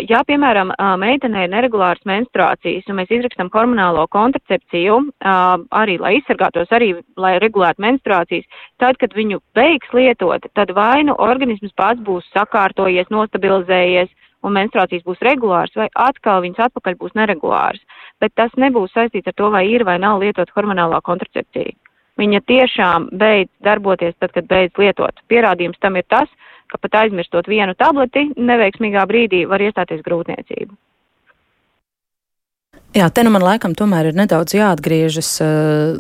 [0.09, 6.93] ja, piemēram, meitenei ir neregulāras menstruācijas, un mēs izrakstam hormonālo kontracepciju, arī, lai izsargātos, arī,
[7.21, 8.49] lai regulētu menstruācijas,
[8.83, 14.11] tad, kad viņu beigs lietot, tad vai nu organisms pats būs sakārtojies, nostabilizējies,
[14.47, 17.81] un menstruācijas būs regulāras, vai atkal viņas atpakaļ būs neregulāras.
[18.21, 21.77] Bet tas nebūs saistīts ar to, vai ir vai nav lietot hormonālā kontracepcija.
[22.21, 25.23] Viņa tiešām beidz darboties tad, kad beidz lietot.
[25.33, 26.29] Pierādījums tam ir tas,
[26.71, 30.77] ka pat aizmirstot vienu tableti, neveiksmīgā brīdī var iestāties grūtniecība.
[32.91, 35.93] Jā, te nu man laikam tomēr ir nedaudz jāatgriežas uh,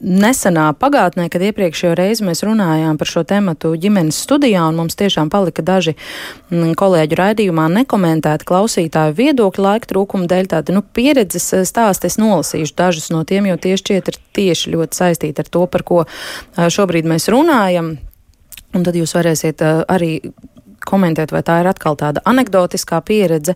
[0.00, 5.28] nesenā pagātnē, kad iepriekšējo reizi mēs runājām par šo tematu ģimenes studijā, un mums tiešām
[5.32, 10.48] palika daži mm, kolēģu raidījumā nekomentēti klausītāju viedokļu laika trūkuma dēļ.
[10.54, 14.72] Tāda, nu, pieredzes eh, stāsti es nolasīšu dažus no tiem, jo tieši šķiet ir tieši
[14.72, 17.98] ļoti saistīti ar to, par ko uh, šobrīd mēs runājam.
[18.72, 20.14] Un tad jūs varēsiet uh, arī
[20.88, 23.54] komentēt, vai tā ir atkal tāda anegdotiskā pieredze.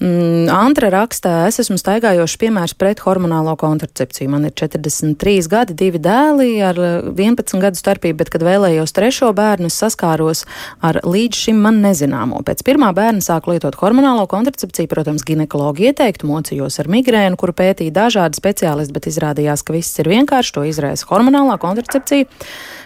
[0.00, 4.30] Mm, Antra rakstā, es esmu staigājošs piemērs pret hormonālo kontracepciju.
[4.32, 6.78] Man ir 43 gadi, divi dēli ar
[7.12, 10.44] 11 gadu starpību, bet, kad vēlējos trešo bērnu, es saskāros
[10.84, 12.42] ar līdz šim man nezināmo.
[12.46, 17.94] Pēc pirmā bērna sāku lietot hormonālo kontracepciju, protams, ginekologi ieteiktu, mocījos ar migrēnu, kuru pētīja
[18.02, 22.28] dažādi speciālisti, bet izrādījās, ka viss ir vienkārši, to izraisa hormonālā kontracepcija.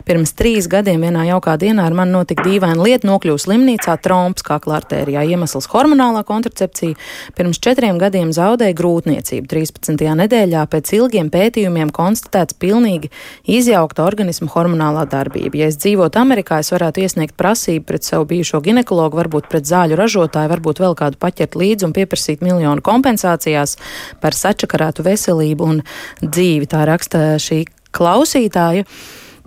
[0.08, 4.78] Pirms trīs gadiem vienā jaukā dienā ar mani notika dīvaina lieta, nokļuvu slimnīcā, tromps kakla
[4.80, 6.96] artērijā, iemesls hormonālā kontracepcija.
[7.36, 9.46] Pirms četriem gadiem zaudēja grūtniecību.
[9.50, 10.00] 13.
[10.22, 13.10] nedēļā pēc ilgiem pētījumiem konstatēts pilnīgi
[13.44, 15.58] izjaukta organismu hormonālā darbība.
[15.60, 19.98] Ja es dzīvotu Amerikā, es varētu iesniegt prasību pret savu bijušo ginekologu, varbūt pret zāļu
[19.98, 23.76] ražotāju, varbūt vēl kādu paķert līdzi un pieprasīt miljonu kompensācijās
[24.22, 25.82] par sačakarētu veselību un
[26.22, 26.70] dzīvi.
[26.70, 28.86] Tā raksta šī klausītāja.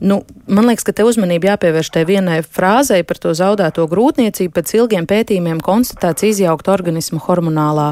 [0.02, 4.50] Nu, man liekas, ka te uzmanība jāpievērš tai vienai frāzei par to zaudēto grūtniecību.
[4.56, 7.92] Pēc ilgiem pētījumiem konstatēts izjaukt organismu hormonālā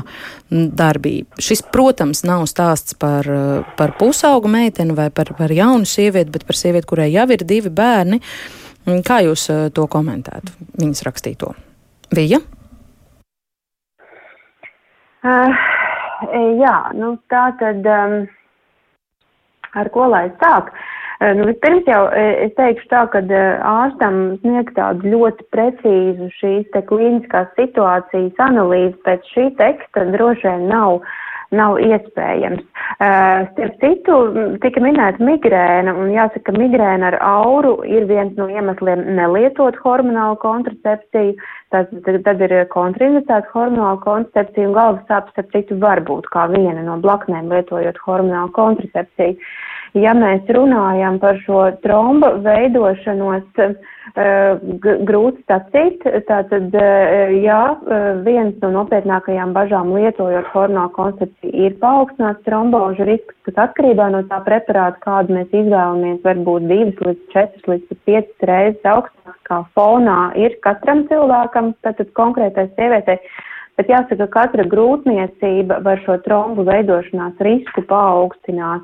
[0.50, 1.38] darbība.
[1.38, 3.30] Šis, protams, nav stāsts par,
[3.78, 7.70] par pusaugu meiteni vai par, par jaunu sievieti, bet par sievieti, kurai jau ir divi
[7.70, 8.24] bērni.
[9.06, 10.58] Kā jūs eh, to komentētu?
[10.82, 11.54] Viņas rakstīto.
[12.10, 12.42] Vija?
[15.22, 15.66] Uh,
[16.58, 18.24] jā, nu tā tad um,
[19.78, 20.74] ar ko lai sāk?
[20.74, 26.70] Uh, nu, vispirms jau es teikšu tā, ka uh, ārstam sniegt tādu ļoti precīzu šīs
[26.76, 31.18] te klīniskās situācijas analīzi pēc šī teksta droši vien nav uh,
[31.56, 32.62] nav iespējams.
[33.00, 34.18] Uh, starp citu,
[34.64, 41.38] tika minēta migrēna, un jāsaka, migrēna ar auru ir viens no iemesliem nelietot hormonālu kontracepciju.
[41.74, 46.48] Tad, tad, tad ir kontraindicēta hormonāla kontracepcija, un galvas sāpes, starp citu, var būt kā
[46.54, 49.38] viena no blaknēm lietojot hormonālu kontracepciju.
[49.98, 53.48] Ja mēs runājam par šo trombu veidošanos,
[54.18, 54.58] Eh,
[55.06, 56.02] grūti sacīt.
[56.26, 63.36] Tātad, eh, jā, eh, viens no nopietnākajām bažām lietojot hormonālu koncepciju ir paaugstināts trombožu risks,
[63.46, 68.48] kas atkarībā no tā preparāta, kādu mēs izvēlamies, var būt divas līdz četras līdz piecas
[68.50, 73.20] reizes augstāks kā fonā ir katram cilvēkam, tātad konkrētai sievietei.
[73.78, 78.82] Bet jāsaka, ka katra grūtniecība var šo trombu veidošanās risku paaugstināt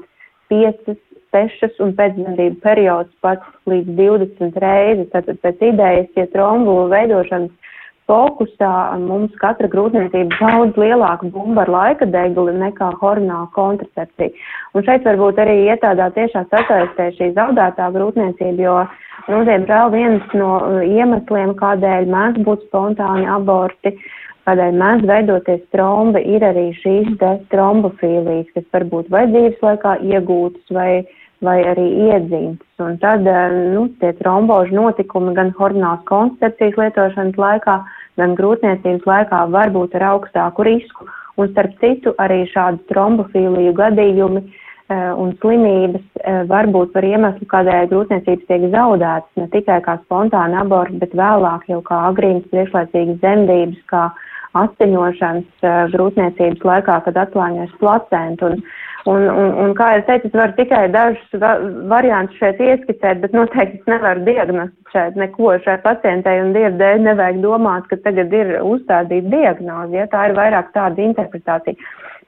[0.53, 0.95] 5,
[1.35, 5.11] 6 un pēcdzemdību periods pats līdz 20 reizes.
[5.13, 7.53] Tātad pēc idejas, ja trombu veidošanas
[8.05, 14.29] fokusā mums katra grūtniecība daudz lielāka bumba ar laika degli nekā hormonāla kontracepcija.
[14.77, 18.75] Un šeit varbūt arī iet tādā tiešā sasaistē šī zaudētā grūtniecība, jo,
[19.31, 20.51] nu, diemžēl viens no
[20.85, 23.95] iemesliem, kādēļ mēdz būt spontāni aborti,
[24.45, 27.15] kādēļ mēdz veidoties tromba, ir arī šīs
[27.51, 31.05] trombofīlijas, kas varbūt vai dzīves laikā iegūtas vai
[31.43, 32.65] vai arī iedzītas.
[32.83, 37.79] Un tad eh, nu, tie trombožu notikumi gan hormonālas koncepcijas lietošanas laikā,
[38.19, 41.09] gan grūtniecības laikā var būt ar augstāku risku.
[41.35, 47.43] Un starp citu, arī šādu trombofīliju gadījumi uh, un slimības uh, var būt par iemeslu,
[47.51, 53.19] kādēļ grūtniecības tiek zaudētas, ne tikai kā spontāna aborta, bet vēlāk jau kā agrīnas priekšlaicīgas
[53.19, 54.34] dzemdības, kā asiņošanas
[55.65, 58.51] uh, grūtniecības laikā, kad atklājas placenta.
[58.51, 58.65] Un,
[59.05, 61.51] Un, un, un kā jau teicu, es varu tikai dažus va
[61.91, 67.37] variantus šeit ieskicēt, bet noteikti es nevaru diagnosticēt neko šai pacientei un dievu dēļ nevajag
[67.43, 71.77] domāt, ka tagad ir uzstādīta diagnoze, ja tā ir vairāk tāda interpretācija.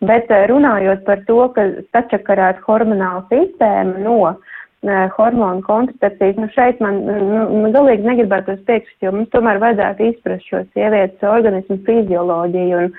[0.06, 4.20] Bet eh, runājot par to, ka sačakarēt hormonālu sistēmu no
[5.18, 10.12] hormonu kontracepcijas, nu šeit man nu, nu, galīgi negribētu tos priekšstat, jo mums tomēr vajadzētu
[10.12, 12.94] izprast šo sievietes organismu fizioloģiju un,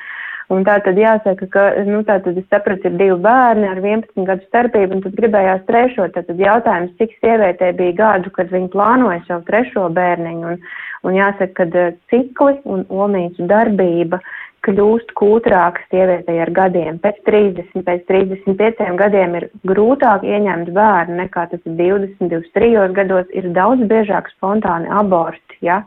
[0.48, 4.24] Un tā tad jāsaka, ka, nu, tā tad es sapratu, ir divi bērni ar 11
[4.24, 6.06] gadu starpību, un tad gribējās trešo.
[6.14, 10.62] Tad jautājums, cik sievietē bija gadu, kad viņa plānoja savu trešo bērniņu, un,
[11.04, 14.22] un jāsaka, ka cikli un omīšu darbība
[14.66, 16.98] kļūst kūtrākas sievietei ar gadiem.
[17.02, 23.28] Pēc 30, pēc 35 gadiem ir grūtāk ieņemt bērnu nekā tas ir 20, 23 gados,
[23.36, 25.82] ir daudz biežāk spontāni aborti, ja,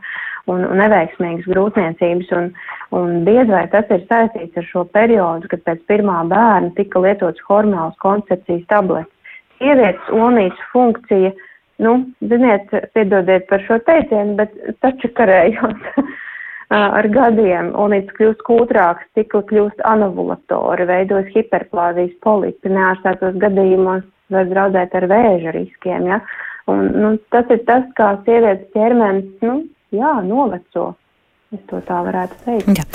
[0.50, 2.32] un, un neveiksmīgas grūtniecības.
[2.38, 2.52] Un,
[2.92, 7.40] Un diez vai tas ir saistīts ar šo periodu, kad pēc pirmā bērna tika lietots
[7.46, 9.32] hormonāls koncepcijas tabletes.
[9.56, 11.30] Sievietes onītas funkcija,
[11.86, 11.94] nu,
[12.28, 14.52] ziniet, piedodiet par šo teicienu, bet
[14.84, 15.88] taču karējot
[16.72, 24.96] ar gadiem onītas kļūst kūtrāks, cikli kļūst anovulatori, veidojas hiperplāzijas polipi, neārstētos gadījumos var draudēt
[24.96, 26.22] ar vēža riskiem, ja?
[26.70, 30.92] Un, nu, tas ir tas, kā sievietes ķermenis, nu, jā, noveco.
[31.52, 32.78] Es to tā varētu teikt.
[32.78, 32.86] Jā.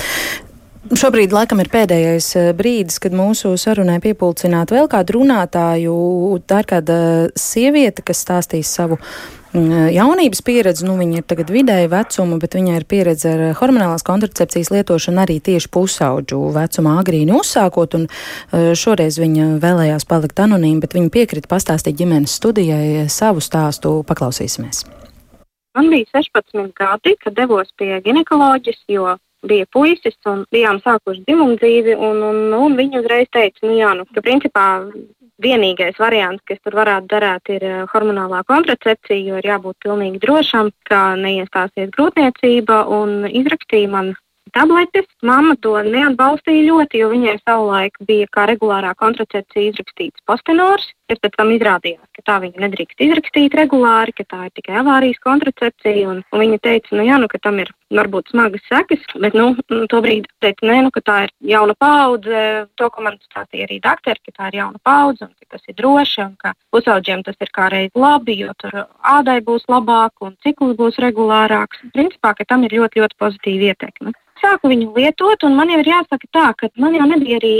[0.98, 5.96] Šobrīd laikam ir pēdējais brīdis, kad mūsu sarunai piepulcināt vēl kādu runātāju.
[6.48, 7.00] Tā ir kāda
[7.36, 8.96] sieviete, kas stāstīs savu
[9.94, 10.86] jaunības pieredzi.
[10.88, 15.40] Nu, viņa ir tagad vidēja vecuma, bet viņai ir pieredze ar hormonālās kontracepcijas lietošanu arī
[15.44, 17.98] tieši pusauģu vecumā agrīni uzsākot.
[17.98, 18.08] Un
[18.78, 24.00] šoreiz viņa vēlējās palikt anonīma, bet viņa piekrita pastāstīt ģimenes studijai savu stāstu.
[24.08, 24.86] Paklausīsimies!
[25.78, 29.12] Man bija 16 gadi, kad devos pie ginekoloģijas, jo
[29.46, 31.94] bija puisis un bijām sākuši dzimumu dzīvi.
[31.94, 34.66] Un, un, un viņi uzreiz teica, nu, jā, nu, ka principā
[35.44, 40.72] vienīgais variants, kas tur varētu darīt, ir eh, hormonālā kontracepcija, jo ir jābūt pilnīgi drošam,
[40.90, 42.84] ka neiestāsies grūtniecība.
[43.42, 44.16] Izrakstīja man
[44.56, 45.08] tabletes.
[45.26, 51.36] Mamma to neatbalstīja ļoti, jo viņai savulaik bija kā regulārā kontracepcija izrakstīts postenors, kas pēc
[51.40, 56.08] tam izrādījās, ka tā viņa nedrīkst izrakstīt regulāri, ka tā ir tikai avārijas kontracepcija.
[56.12, 59.54] Un, un viņa teica, nu jā, nu, ka tam ir varbūt smagas sekas, bet nu,
[59.92, 62.44] to brīdi teica, nē, nu, ka tā ir jauna paudze.
[62.80, 65.78] To, ko man stāstīja arī doktori, ka tā ir jauna paudze un ka tas ir
[65.80, 68.84] droši un ka pusauģiem tas ir kā reiz labi, jo tur
[69.16, 71.84] ādai būs labāk un cikls būs regulārāks.
[71.96, 74.16] Principā, ka tam ir ļoti, ļoti pozitīva ietekme.
[74.42, 77.54] Sāku viņu lietot, un man jau ir jāsaka tā, ka man jau nebija arī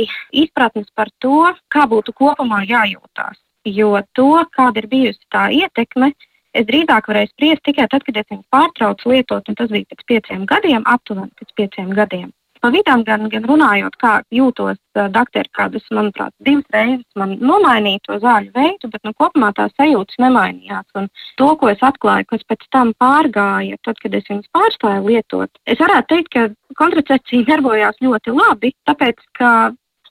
[0.44, 3.40] izpratnes par to, kā būtu kopumā jājūtās.
[3.68, 6.12] Jo to, kāda ir bijusi tā ietekme,
[6.54, 10.06] es drīzāk varēju spriest tikai tad, kad es viņu pārtraucu lietot, un tas bija pēc
[10.12, 12.30] pieciem gadiem, aptuveni pēc pieciem gadiem.
[12.62, 18.04] Pa vidām gan, gan runājot, kā jūtos uh, doktori, kādas, manuprāt, divas reizes man nomainīja
[18.08, 20.88] to zāļu veidu, bet nu, kopumā tās sajūtas nemainījās.
[21.00, 25.52] Un to, ko es atklāju, kas pēc tam pārgāja, tad, kad es viņus pārstāju lietot,
[25.70, 29.54] es varētu teikt, ka kontracepcija darbojās ļoti labi, tāpēc, ka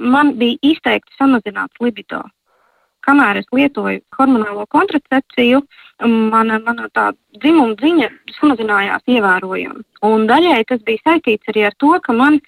[0.01, 2.23] man bija izteikti samazināts libido
[3.07, 5.63] kamēr es lietoju hormonālo kontracepciju,
[6.05, 9.85] mana, mana tā dzimuma ziņa samazinājās ievērojami.
[10.07, 12.41] Un daļai tas bija saistīts arī ar to, ka man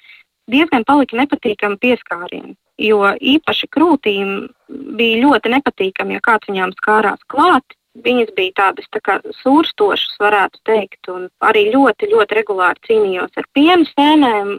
[0.52, 2.56] diezgan palika nepatīkami pieskārieni.
[2.78, 4.36] Jo īpaši krūtīm
[4.98, 7.74] bija ļoti nepatīkami, ja kāds viņām skārās klāt.
[7.98, 13.48] Viņas bija tādas tā kā sūrstošas, varētu teikt, un arī ļoti, ļoti regulāri cīnījos ar
[13.56, 14.52] piena sēnēm,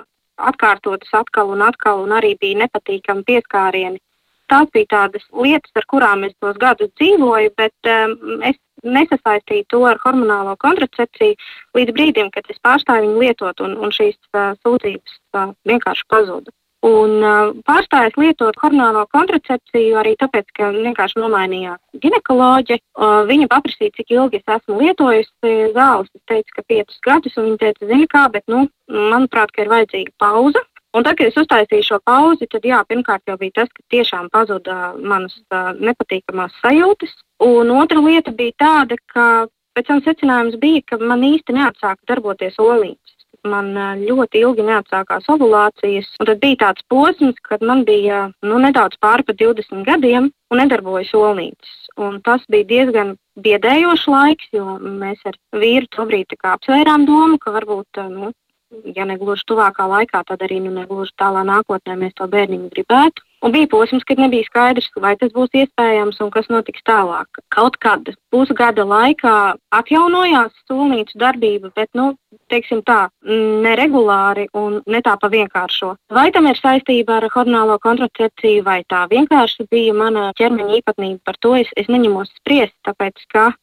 [0.50, 4.02] atkārtotas atkal un atkal, un arī bija nepatīkami pieskārieni
[4.52, 9.82] tās bija tādas lietas, ar kurām es tos gadus dzīvoju, bet um, es nesasaistīju to
[9.89, 11.36] ar hormonālo kontracepciju
[11.78, 16.54] līdz brīdim, kad es pārstāju viņu lietot, un, un šīs uh, sūdzības uh, vienkārši pazuda.
[16.88, 22.80] Un uh, pārstājis lietot hormonālo kontracepciju arī tāpēc, ka vienkārši nomainījās ginekoloģe.
[22.95, 26.08] Uh, viņa paprasīja, cik ilgi es esmu lietojusi zāles.
[26.16, 30.16] Es teicu, ka piecus gadus, un viņa teica, zini kā, bet, nu, manuprāt, ir vajadzīga
[30.24, 30.64] pauza.
[30.98, 34.30] Un tad, kad es uztaisīju šo pauzi, tad jā, pirmkārt jau bija tas, ka tiešām
[34.34, 37.14] pazuda manas uh, nepatīkamās sajūtas.
[37.46, 39.26] Un otra lieta bija tāda, ka
[39.78, 43.14] pēc tam secinājums bija, ka man īsti neatsāka darboties olītes.
[43.46, 48.58] Man uh, ļoti ilgi neatsākās ovulācijas, un tad bija tāds posms, kad man bija nu,
[48.58, 51.78] nedaudz pāri pa 20 gadiem un nedarbojas olītes.
[52.02, 53.14] Un tas bija diezgan
[53.46, 58.34] biedējošs laiks, jo mēs ar vīru tobrīd apsvērām domu, ka varbūt nu,
[58.95, 62.70] ja ne gluži tuvākā laikā, tad arī nu, ne gluži tālā nākotnē mēs to bērniņu
[62.76, 63.26] gribētu.
[63.39, 67.39] Un bija posms, kad nebija skaidrs, vai tas būs iespējams un kas notiks tālāk.
[67.55, 69.36] Kaut kad pusgada laikā
[69.78, 72.11] atjaunojās sūnīcu darbība, bet, nu,
[72.51, 75.93] teiksim tā, neregulāri un ne tā pa vienkāršo.
[76.11, 81.39] Vai tam ir saistība ar hormonālo kontracepciju, vai tā vienkārši bija mana ķermeņa īpatnība, par
[81.39, 83.53] to es, es neņemos spriest, tāpēc, ka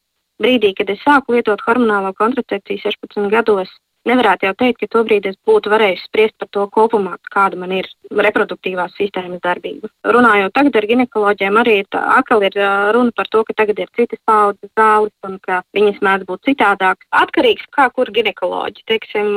[0.41, 3.69] brīdī, kad es sāku lietot hormonālo kontracepciju 16 gados,
[4.07, 7.89] nevarētu jau teikt, ka tobrīd es būtu varējis spriest par to kopumā, kāda man ir
[8.11, 9.91] reproduktīvās sistēmas darbība.
[10.07, 12.57] Runājot tagad ar ginekoloģiem, arī tā atkal ir
[12.95, 17.09] runa par to, ka tagad ir citas paudzes zāles un ka viņas mēdz būt citādākas.
[17.21, 18.85] Atkarīgs kā kur ginekoloģi.
[18.87, 19.33] Teiksim,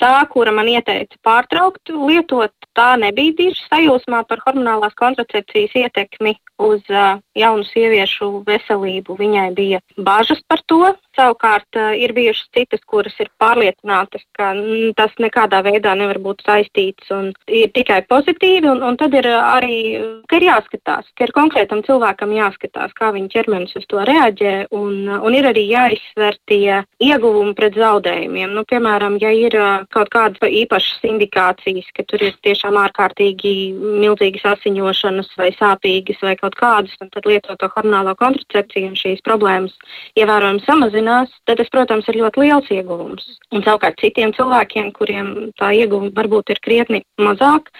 [0.00, 6.82] tā, kura man ieteica pārtraukt lietot, tā nebija tieši sajūsmā par hormonālās kontracepcijas ietekmi uz
[7.36, 9.18] jaunu sieviešu veselību.
[9.20, 10.94] Viņai bija bažas par to.
[11.14, 16.42] Savukārt uh, ir bijušas citas, kuras ir pārliecinātas, ka mm, tas nekādā veidā nevar būt
[16.46, 18.66] saistīts un ir tikai pozitīvi.
[18.70, 19.78] Un, un tad ir arī,
[20.30, 24.54] ka ir jāskatās, ka ir konkrētam cilvēkam jāskatās, kā viņa ķermenis uz to reaģē.
[24.74, 28.54] Un, un ir arī jāizsver tie ieguvumi pret zaudējumiem.
[28.56, 33.54] Nu, piemēram, ja ir uh, kaut kādas īpašas indikācijas, ka tur ir tiešām ārkārtīgi
[34.02, 39.74] milzīgas asiņošanas vai sāpīgas vai kaut kādas, tad lietot to hormonālo kontracepciju, un šīs problēmas
[40.18, 40.64] ievērojami
[41.04, 43.24] samazinās, tad tas, protams, ir ļoti liels ieguvums.
[43.52, 47.70] Un savukārt citiem cilvēkiem, kuriem tā ieguvuma varbūt ir krietni mazāk,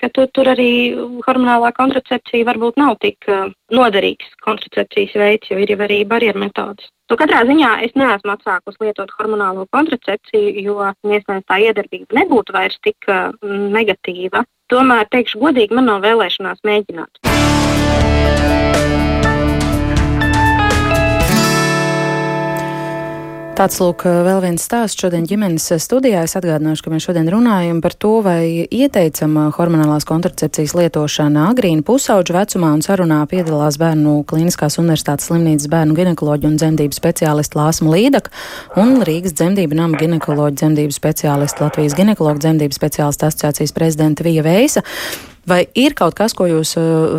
[0.00, 0.94] ka tu, tur arī
[1.26, 6.90] hormonālā kontracepcija varbūt nav tik uh, noderīgs kontracepcijas veids, jo ir jau arī barjeru metodas.
[7.10, 12.78] Nu, katrā ziņā es neesmu atsākusi lietot hormonālo kontracepciju, jo iespējams tā iedarbība nebūtu vairs
[12.82, 14.44] tik uh, negatīva.
[14.72, 18.63] Tomēr, teikšu godīgi, man nav vēlēšanās mēģināt.
[23.54, 26.24] Tāds lūk, vēl viens stāsts šodien ģimenes studijā.
[26.26, 32.34] Es atgādināšu, ka mēs šodien runājam par to, vai ieteicam hormonālās kontracepcijas lietošana agrīna pusauģu
[32.34, 38.34] vecumā un sarunā piedalās Bērnu Kliniskās universitātes slimnīcas bērnu ginekoloģu un dzemdību speciālisti Lāsma Līdaka
[38.82, 44.82] un Rīgas dzemdību nama ginekoloģu dzemdību speciālisti Latvijas ginekoloģu dzemdību speciālistu asociācijas prezidenta Vija Veisa.
[45.48, 46.74] Vai ir kaut kas, ko jūs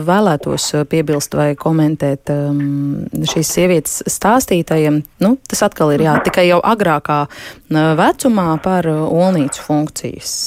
[0.08, 5.02] vēlētos piebilst vai komentēt um, šīs sievietes stāstītajiem?
[5.24, 7.26] Nu, tas atkal ir jā, tikai jau agrākā
[7.70, 10.38] vecumā par olnīcu funkcijas.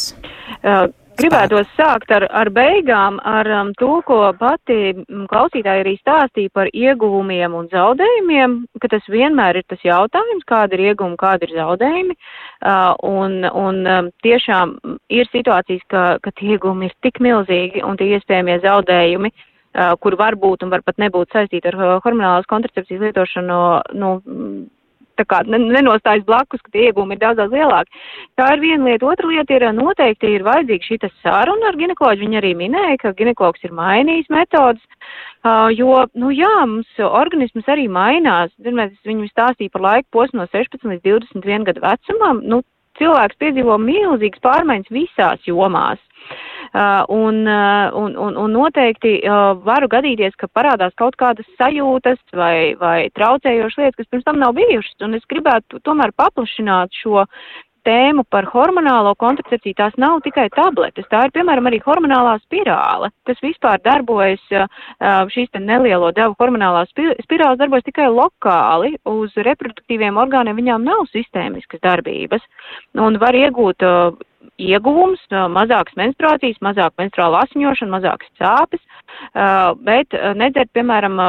[0.59, 0.89] Uh,
[1.19, 6.71] Gribētos sākt ar, ar beigām, ar um, to, ko pati mm, klausītāja arī stāstīja par
[6.71, 12.15] ieguvumiem un zaudējumiem, ka tas vienmēr ir tas jautājums, kāda ir ieguvuma, kāda ir zaudējumi.
[12.15, 14.77] Uh, un, un um, tiešām
[15.11, 20.15] ir situācijas, ka, ka tie ieguvumi ir tik milzīgi un tie iespējamie zaudējumi, uh, kur
[20.23, 23.63] var būt un var pat nebūt saistīti ar uh, hormonālās kontracepcijas lietošanu,
[23.99, 24.15] nu,
[25.19, 28.03] tā kā nenostājas blakus, ka tie iegūmi ir daudz, daudz lielāki.
[28.39, 29.09] Tā ir viena lieta.
[29.11, 32.25] Otra lieta ir noteikti ir vajadzīga šī saruna ar ginekoloģu.
[32.25, 34.83] Viņa arī minēja, ka ginekologs ir mainījis metodas,
[35.77, 38.55] jo, nu jā, mums organisms arī mainās.
[38.63, 42.43] Mēs viņam stāstīja par laiku posmu no 16 līdz 21 gadu vecumam.
[42.45, 42.63] Nu,
[43.01, 46.03] cilvēks piedzīvo milzīgas pārmaiņas visās jomās.
[46.69, 52.21] Uh, un, uh, un, un, un noteikti uh, varu gadīties, ka parādās kaut kādas sajūtas
[52.37, 54.99] vai, vai traucējošas lietas, kas pirms tam nav bijušas.
[55.07, 57.25] Un es gribētu tomēr paplašināt šo
[57.89, 63.41] tēmu par hormonālo kontracepciju, tās nav tikai tabletes, tā ir, piemēram, arī hormonālā spirāle, kas
[63.45, 64.45] vispār darbojas,
[65.35, 71.83] šīs te nelielo devu hormonālās spirāles darbojas tikai lokāli, uz reproduktīviem orgāniem viņām nav sistēmiskas
[71.85, 72.45] darbības,
[73.01, 73.85] un var iegūt
[74.59, 75.23] ieguvums,
[75.55, 78.83] mazākas menstruācijas, mazāk menstruāla asiņošana, mazākas sāpes,
[79.87, 81.21] bet nedzert, piemēram,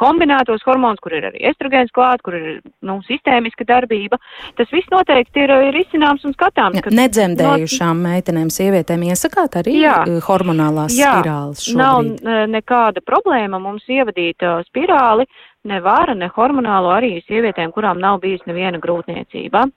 [0.00, 2.46] kombinētos hormonus, kur ir arī estrogēns klāt, kur ir
[2.86, 4.18] nu, sistēmiska darbība.
[4.58, 6.80] Tas viss noteikti ir, ir izcināms un skatāms.
[6.80, 8.08] Ja, nedzemdējušām no...
[8.08, 12.24] meitenēm, sievietēm iesakāt arī jā, hormonālās jā, spirāles šobrīd?
[12.24, 15.28] Nav nekāda problēma mums ievadīt uh, spirāli,
[15.68, 19.68] ne vāra, ne hormonālo arī sievietēm, kurām nav bijis neviena grūtniecība.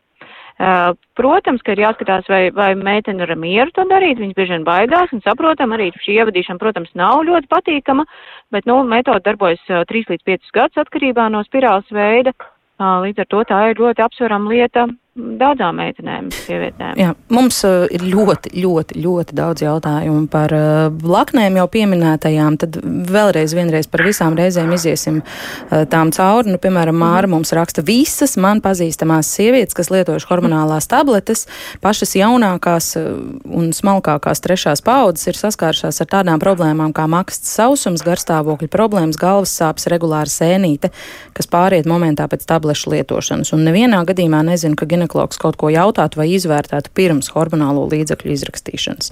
[0.54, 4.66] Uh, protams, ka ir jāskatās, vai, vai meitene ir mieru to darīt, viņas bieži vien
[4.68, 8.06] baidās, un saprotam, arī šī ievadīšana, protams, nav ļoti patīkama,
[8.52, 12.34] bet, nu, metode darbojas 3 līdz 5 gadus atkarībā no spirāles veida,
[12.80, 16.96] līdz ar to tā ir ļoti apsverama lieta daudzām meitenēm, sievietēm.
[16.98, 22.58] Jā, mums uh, ir ļoti, ļoti, ļoti daudz jautājumu par uh, blaknēm jau pieminētajām.
[22.64, 22.80] Tad
[23.14, 26.56] vēlreiz, vienreiz par visām reizēm iziesim uh, tām cauri.
[26.56, 31.46] Nu, piemēram, Māra mums raksta visas man pazīstamās sievietes, kas lietojuši hormonālās tabletes,
[31.86, 33.14] pašas jaunākās uh,
[33.54, 39.54] un smalkākās trešās paudzes ir saskārušās ar tādām problēmām kā maksts sausums, garstāvokļa problēmas, galvas
[39.62, 40.90] sāpes, regulāra sēnīte,
[41.38, 43.54] kas pāriet momentā pēc tablešu lietošanas.
[43.54, 49.12] Un nevienā gadījumā nezinu, ka ginekologs kaut ko jautātu vai izvērtētu pirms hormonālo līdzekļu izrakstīšanas.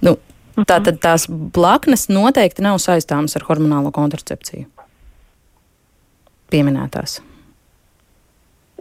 [0.00, 0.16] Nu,
[0.56, 0.68] mhm.
[0.70, 4.68] Tātad tās blaknes noteikti nav saistāmas ar hormonālo kontracepciju.
[6.54, 7.20] Pieminētās.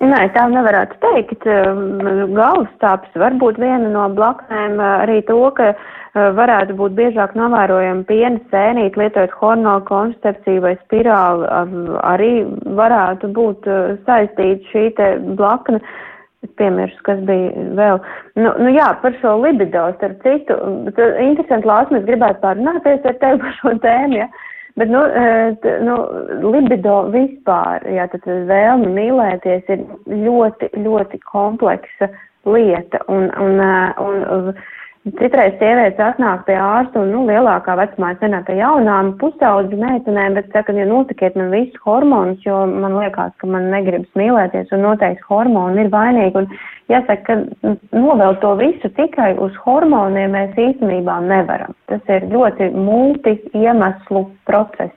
[0.03, 1.45] Nē, tā nevarētu teikt.
[1.45, 4.81] Galvas stāpes var būt viena no blaknēm.
[4.81, 5.71] Arī to, ka
[6.13, 11.47] varētu būt biežāk novērojama piena sēnīt, lietojot hormonālu kontracepciju vai spirāli,
[12.03, 12.31] arī
[12.77, 13.69] varētu būt
[14.09, 15.09] saistīta šī te
[16.43, 18.01] Es piemirstu, kas bija vēl.
[18.35, 20.57] Nu, nu jā, par šo libido, starp citu,
[21.23, 24.27] interesanti lās, mēs gribētu pārunāties ar tevi par šo tēmu, ja?
[24.75, 25.03] Bet, nu,
[25.61, 25.95] t, nu,
[26.49, 32.09] libido vispār, jā, tad vēlme mīlēties ir ļoti, ļoti kompleksa
[32.49, 33.03] lieta.
[33.13, 33.61] Un, un,
[34.01, 34.49] un, un
[35.03, 40.37] Citreiz sievietes atnāk pie ārsta un, nu, lielākā vecumā es nenāk pie jaunām pusaudžu meitenēm,
[40.37, 44.85] bet saka, ja notikiet man visus hormonus, jo man liekas, ka man negribas mīlēties un
[44.87, 46.45] noteikti hormoni ir vainīgi.
[46.45, 46.47] Un
[46.93, 51.75] jāsaka, ka novēl to visu tikai uz hormoniem mēs īstenībā nevaram.
[51.91, 54.95] Tas ir ļoti multi iemeslu process.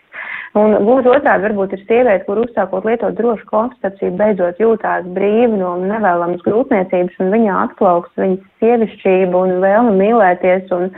[0.57, 5.75] Un gluži otrādi varbūt ir sieviete, kur uzsākot lietot drošu kontracepciju, beidzot jūtās brīvi no
[5.83, 10.89] nevēlamas grūtniecības, un viņā atklauks viņas sievišķība un vēlme mīlēties, un,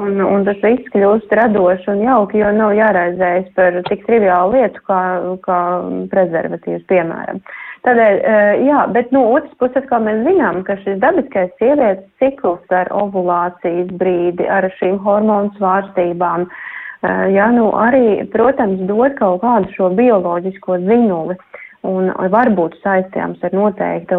[0.00, 4.82] un, un tas viss kļūst radoši un jauki, jo nav jāraizējas par tik triviālu lietu
[4.90, 5.00] kā,
[5.46, 5.62] kā
[6.10, 7.38] prezervatīvs, piemēram.
[7.86, 12.08] Tādēļ, eh, jā, bet no nu, otras puses, kā mēs zinām, ka šis dabiskais sievietes
[12.18, 16.64] cikls ar ovulācijas brīdi, ar šīm hormonu svārstībām, uh,
[17.34, 21.36] ja, nu, arī, protams, dod kaut kādu šo bioloģisko zinuli
[21.86, 24.18] un var būt saistāms ar noteiktu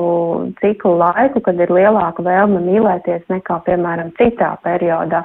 [0.61, 5.23] ciklu laiku, kad ir lielāka vēlme mīlēties nekā, piemēram, citā periodā.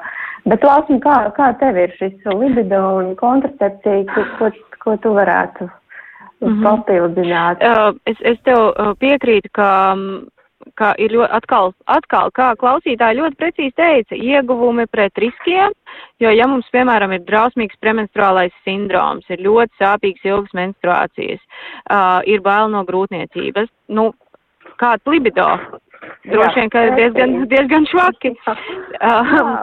[0.49, 4.51] Bet, Lāsum, kā, kā tev ir šis libido un kontracepcija, ko, ko,
[4.83, 6.63] ko tu varētu mm -hmm.
[6.67, 7.63] papildināt?
[7.63, 9.69] Uh, es, es tev uh, piekrītu, ka
[10.79, 15.73] ka ir ļoti, atkal, atkal, kā klausītāji ļoti precīzi teica, ieguvumi pret riskiem,
[16.23, 22.43] jo, ja mums, piemēram, ir drausmīgs premenstruālais sindroms, ir ļoti sāpīgs ilgas menstruācijas, uh, ir
[22.45, 24.11] bail no grūtniecības, nu,
[24.81, 25.49] kāds libido,
[26.27, 28.33] droši vien, ka diezgan, diezgan švaki.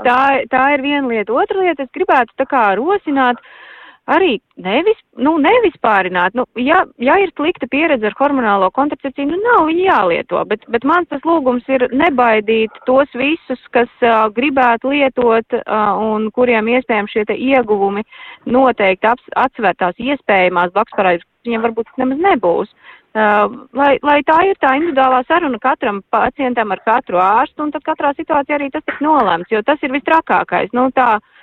[0.07, 0.21] tā,
[0.53, 1.35] tā ir viena lieta.
[1.35, 3.41] Otra lieta, es gribētu tā kā rosināt.
[3.41, 3.70] Uh,
[4.11, 6.35] arī nevis, nu, nevispārināt.
[6.39, 10.87] Nu, ja, ja ir slikta pieredze ar hormonālo kontracepciju, nu, nav viņa jālieto, bet, bet
[10.89, 17.15] mans tas lūgums ir nebaidīt tos visus, kas uh, gribētu lietot uh, un kuriem iespējams
[17.15, 18.05] šie ieguvumi
[18.51, 22.73] noteikti atsvērtās iespējamās blakusparādības, viņiem varbūt nemaz nebūs.
[23.11, 27.83] Uh, lai, lai tā ir tā individuālā saruna katram pacientam ar katru ārstu, un tad
[27.83, 30.71] katrā situācijā arī tas tiks nolēmts, jo tas ir vistrakākais.
[30.79, 31.40] Nu, tā, uh,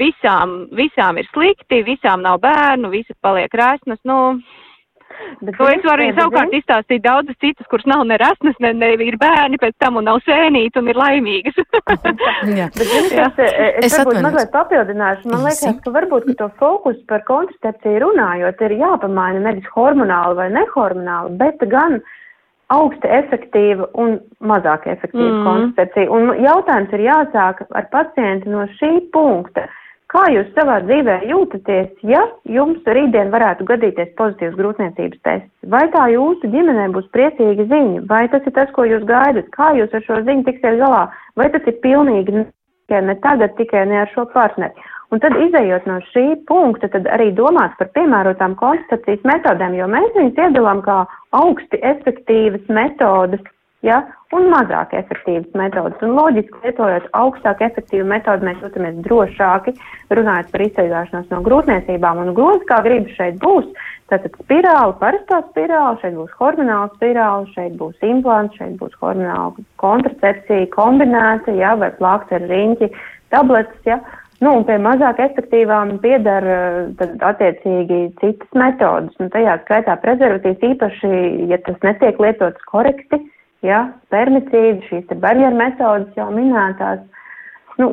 [0.00, 4.00] visām, visām ir slikti, visām nav bērnu, visas paliek rēsnas.
[4.08, 4.38] Nu,
[5.40, 8.90] Bet to es varu arī savukārt izstāstīt daudzas citas, kuras nav ne rasnas, ne, ne
[9.04, 11.56] ir bērni pēc tam un nav sēnīti un ir laimīgas.
[12.58, 12.68] jā.
[12.74, 15.30] Bet, zini, kas, es, es varbūt mazliet papildināšu.
[15.32, 20.50] Man liekas, ka varbūt ka to fokus par kontracepciju runājot ir jāpamaina nevis hormonāli vai
[20.58, 22.00] nehormonāli, bet gan
[22.74, 25.42] augsti efektīva un mazāk efektīva mm.
[25.46, 26.12] kontracepcija.
[26.12, 29.68] Un jautājums ir jāsāk ar pacientu no šī punkta.
[30.12, 35.48] Kā jūs savā dzīvē jūtaties, ja jums rītdien varētu gadīties pozitīvs grūtniecības tests?
[35.72, 39.48] Vai tā jūsu ģimenē būs priecīga ziņa, vai tas ir tas, ko jūs gaidat?
[39.56, 41.08] Kā jūs ar šo ziņu tiksiet galā?
[41.34, 44.86] Vai tas ir pilnīgi tikai ne tagad, tikai ne ar šo partneri?
[45.10, 50.14] Un tad, izējot no šī punkta, tad arī domāt par piemērotām konstatācijas metodēm, jo mēs
[50.14, 51.02] viņus iedalām kā
[51.34, 53.42] augsti efektīvas metodas
[53.86, 54.02] ja,
[54.34, 56.00] un mazāk efektīvas metodas.
[56.04, 59.76] Un loģiski lietojot augstāk efektīvu metodu, mēs jūtamies drošāki,
[60.18, 62.24] runājot par izceļošanos no grūtniecībām.
[62.24, 63.68] Un gluži kā gribu šeit būs,
[64.10, 70.70] tātad spirāli, parastā spirāli, šeit būs hormonāla spirāli, šeit būs implants, šeit būs hormonāla kontracepcija
[70.74, 72.92] kombinēta, ja, vai plāks ar riņķi,
[73.34, 74.00] tabletes, ja.
[74.36, 76.56] Nu, un pie mazāk efektīvām piedara
[76.98, 79.14] tad attiecīgi citas metodas.
[79.16, 81.12] Nu, tajā skaitā prezervatīvs īpaši,
[81.48, 83.35] ja tas netiek lietots korekti, uh,
[83.66, 87.02] ja, spermicīdi, šīs barjeru metodas jau minētās.
[87.80, 87.90] Nu,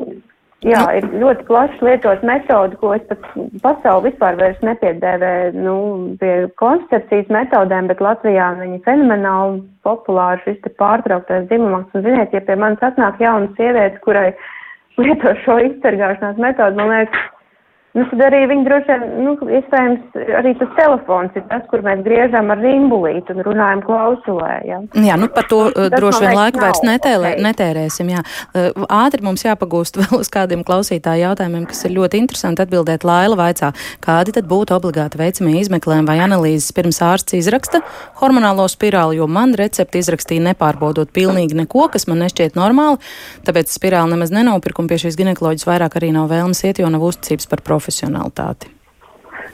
[0.64, 0.94] jā, nu.
[0.98, 3.28] ir ļoti plaši lietot metodi, ko es pat
[3.64, 5.76] pasauli vispār vairs nepiedēvē, nu,
[6.20, 11.92] pie koncepcijas metodēm, bet Latvijā viņi fenomenāli populāri šis te pārtrauktais dzimumaks.
[11.94, 14.30] Un, ziniet, ja pie manis atnāk jauna sieviete, kurai
[15.00, 17.30] lieto šo izcergāšanās metodu, man liekas,
[17.94, 22.00] Nu, tad arī viņi droši vien, nu, iespējams, arī tas telefons ir tas, kur mēs
[22.02, 24.54] griežam ar rimbulīti un runājam klausulē.
[24.66, 24.80] Ja?
[24.98, 27.44] Jā, nu par to tas, droši vien laiku vairs netēlē, okay.
[27.46, 28.10] netērēsim.
[28.10, 28.24] Jā.
[28.90, 33.06] Ātri mums jāpagūst vēl uz kādiem klausītāju jautājumiem, kas ir ļoti interesanti atbildēt.
[33.06, 33.70] Laila vaicā,
[34.02, 37.84] kādi tad būtu obligāti veicamie izmeklējumi vai analīzes pirms ārsts izraksta
[38.18, 42.98] hormonālo spirāli, jo man recepti izrakstīja nepārbodot pilnīgi neko, kas man nešķiet normāli,
[43.46, 47.06] tāpēc spirāli nemaz nenopirku un pie šīs ginekoloģijas vairāk arī nav vēlmes iet, jo nav
[47.06, 48.72] uzticības par profesionālu profesionalitāti.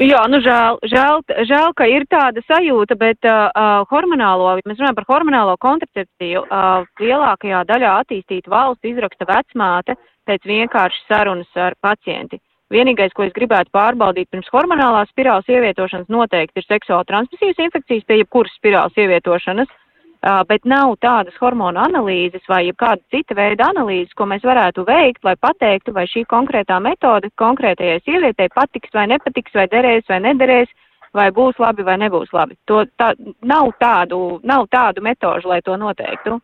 [0.00, 3.50] Jā, nu žēl, žēl, žēl, ka ir tāda sajūta, bet uh,
[3.90, 11.10] hormonālo, mēs runājam par hormonālo kontracepciju, uh, lielākajā daļā attīstītu valstu izraksta vecmāte pēc vienkāršas
[11.10, 12.40] sarunas ar pacienti.
[12.70, 18.20] Vienīgais, ko es gribētu pārbaudīt pirms hormonālās spirāles ievietošanas, noteikti ir seksuāli transmisīvas infekcijas pie
[18.22, 19.72] jebkuras spirāles ievietošanas.
[20.20, 25.22] Uh, bet nav tādas hormonu analīzes vai kāda cita veida analīzes, ko mēs varētu veikt,
[25.24, 30.68] lai pateiktu, vai šī konkrētā metode konkrētajai sievietei patiks vai nepatiks, vai derēs vai nederēs,
[31.16, 32.58] vai būs labi vai nebūs labi.
[32.68, 36.36] To, tā, nav, tādu, nav tādu metožu, lai to noteiktu.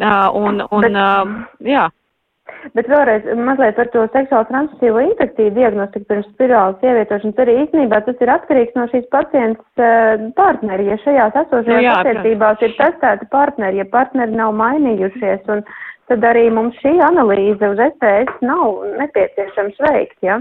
[0.00, 1.36] Uh, un, un, uh,
[1.68, 1.86] jā.
[2.74, 8.22] Bet vēlreiz mazliet par to seksuālu transmisīvo infekciju diagnostiku pirms spirāles ievietošanas arī īstenībā tas
[8.22, 10.88] ir atkarīgs no šīs pacientes uh, partneri.
[10.90, 15.64] Ja šajās esošajās nu, attiecībās ir testēti partneri, ja partneri nav mainījušies, un
[16.10, 20.40] tad arī mums šī analīze uz STS nav nepieciešams veikt, ja?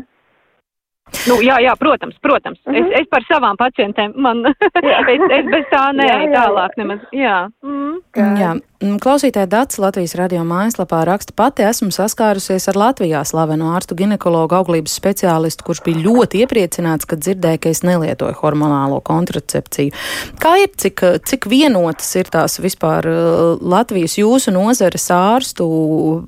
[1.30, 2.60] Nu, jā, jā, protams, protams.
[2.66, 2.92] Mm -hmm.
[2.92, 4.46] es, es par savām pacientēm, man,
[5.14, 7.38] es, es bez tā nē, jā, jā, tālāk nemaz, jā.
[7.64, 7.75] Mm.
[8.16, 13.98] Jā, mm, klausītāja Dats Latvijas radio mājaslapā raksta pati esmu saskārusies ar Latvijā slavenu ārstu
[14.00, 19.92] ginekologu auglības speciālistu, kurš bija ļoti iepriecināts, kad dzirdēja, ka es nelietoju hormonālo kontracepciju.
[20.40, 25.68] Kā ir, cik, cik vienotas ir tās vispār uh, Latvijas jūsu nozares ārstu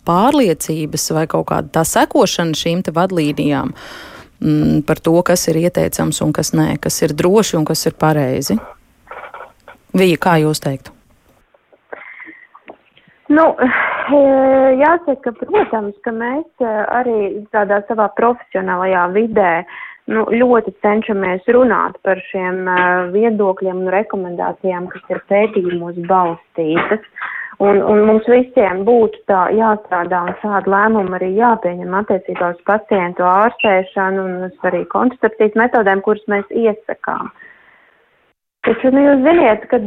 [0.08, 3.76] pārliecības vai kaut kāda tā sekošana šīm te vadlīnijām?
[4.40, 7.98] mm, par to, kas ir ieteicams un kas nē, kas ir droši un kas ir
[8.00, 8.58] pareizi?
[9.98, 10.97] Vija, kā jūs teiktu?
[13.28, 17.20] Nu, eh, jāsaka, protams, ka mēs eh, arī
[17.56, 19.52] tādā savā profesionālajā vidē
[20.12, 27.04] nu, ļoti cenšamies runāt par šiem uh, viedokļiem un rekomendācijām, kas ir pētījumos balstītas.
[27.58, 33.26] Un, un mums visiem būtu tā jāstrādā un šādu lēmumu arī jāpieņem attiecībā uz pacientu
[33.26, 37.32] ārstēšanu un uz arī kontracepcijas metodēm, kuras mēs iesakām.
[38.68, 39.78] Taču, nu, jūs ziniet, ka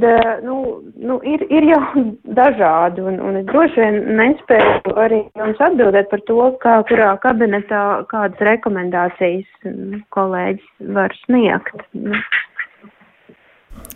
[0.41, 0.57] nu,
[0.97, 1.81] nu, ir, ir jau
[2.41, 7.83] dažādi, un, un es droši vien nespēju arī jums atbildēt par to, kā, kurā kabinetā
[8.13, 9.73] kādas rekomendācijas
[10.17, 11.85] kolēģis var sniegt.
[11.93, 12.17] Nu.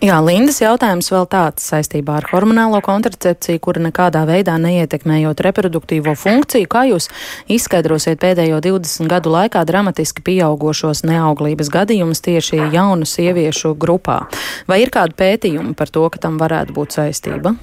[0.05, 6.69] Jā, Lindas jautājums vēl tāds saistībā ar hormonālo kontracepciju, kura nekādā veidā neietekmējot reproduktīvo funkciju.
[6.69, 7.09] Kā jūs
[7.49, 14.25] izskaidrosiet pēdējo 20 gadu laikā dramatiski pieaugošos neauglības gadījumus tieši jaunu sieviešu grupā?
[14.69, 17.55] Vai ir kādi pētījumi par to, ka tam varētu būt saistība?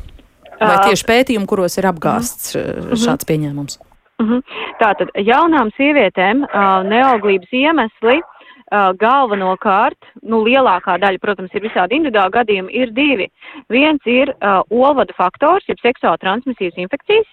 [0.57, 2.97] Vai tieši pētījumi, kuros ir apgāsts mhm.
[3.05, 3.77] šāds pieņēmums?
[4.21, 4.41] -hmm.
[4.81, 6.45] Tātad jaunām sievietēm
[6.89, 8.19] neauglības iemesli
[8.71, 13.27] galvenokārt, nu, lielākā daļa, protams, ir visādi individuāli gadījumi, ir divi.
[13.69, 17.27] Viens ir uh, olvadu faktors, jeb seksuāli transmisijas infekcijas.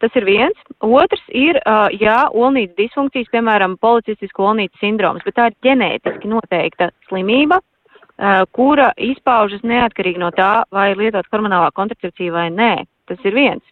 [0.00, 0.56] Tas ir viens.
[0.80, 6.90] Otrs ir, uh, jā, olnītas disfunkcijas, piemēram, policistisko olnītas sindroms, bet tā ir ģenētiski noteikta
[7.10, 12.72] slimība, uh, kura izpaužas neatkarīgi no tā, vai lietot hormonālā kontracepcija vai nē.
[13.06, 13.62] Tas ir viens.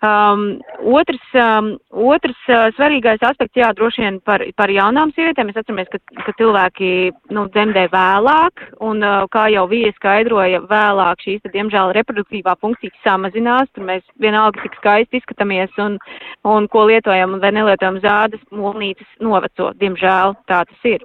[0.00, 5.50] Um, otrs um, otrs uh, svarīgais aspekts, jā, droši vien par, par jaunām sievietēm.
[5.50, 6.88] Mēs atceramies, ka, ka cilvēki
[7.36, 12.96] nu, dzemdē vēlāk, un uh, kā jau Vija skaidroja, vēlāk šīs, tad, diemžēl, reproduktīvā funkcija
[13.04, 13.68] samazinās.
[13.76, 16.00] Tur mēs vienalga tik skaisti izskatāmies un,
[16.48, 19.74] un ko lietojam vai nelietojam zādas, molnītes noveco.
[19.84, 21.04] Diemžēl tā tas ir.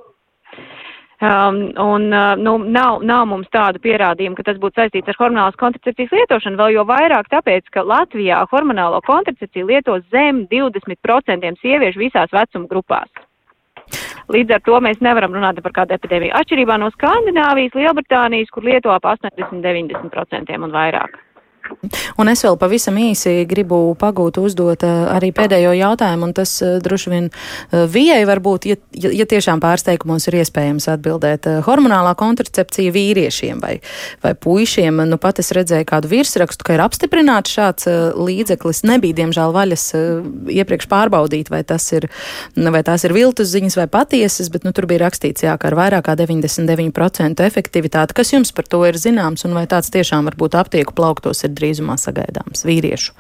[1.24, 5.56] Um, un uh, nu, nav, nav mums tādu pierādījumu, ka tas būtu saistīts ar hormonālas
[5.62, 12.36] kontracepcijas lietošanu, vēl jo vairāk tāpēc, ka Latvijā hormonālo kontracepciju lieto zem 20% sieviešu visās
[12.36, 13.08] vecuma grupās.
[14.34, 16.34] Līdz ar to mēs nevaram runāt par kādu epidēmiju.
[16.36, 21.20] Atšķirībā no Skandināvijas, Lielbritānijas, kur lieto ap 80-90% un vairāk.
[22.20, 26.78] Un es vēl pavisam īsi gribu pagūt uzdot eh, arī pēdējo jautājumu, un tas eh,
[26.84, 31.48] droši vien eh, Vijai varbūt, ja, ja tiešām pārsteigumos ir iespējams atbildēt.
[31.66, 33.78] Hormonālā kontracepcija vīriešiem vai,
[34.24, 38.84] vai puišiem, nu pat es redzēju kādu virsrakstu, ka ir apstiprināts šāds līdzeklis.
[38.88, 39.86] Nebija, diemžēl, vaļas
[40.56, 42.10] iepriekš pārbaudīt, vai tas ir,
[42.56, 45.78] vai tās ir viltus ziņas vai patiesas, bet nu, tur bija rakstīts, jā, ka ar
[45.80, 48.18] vairāk kā 99% efektivitāti.
[48.18, 51.98] Kas jums par to ir zināms, un vai tāds tiešām varbūt aptieku plauktos ir drīzumā
[52.02, 53.16] sagaidāms vīriešu?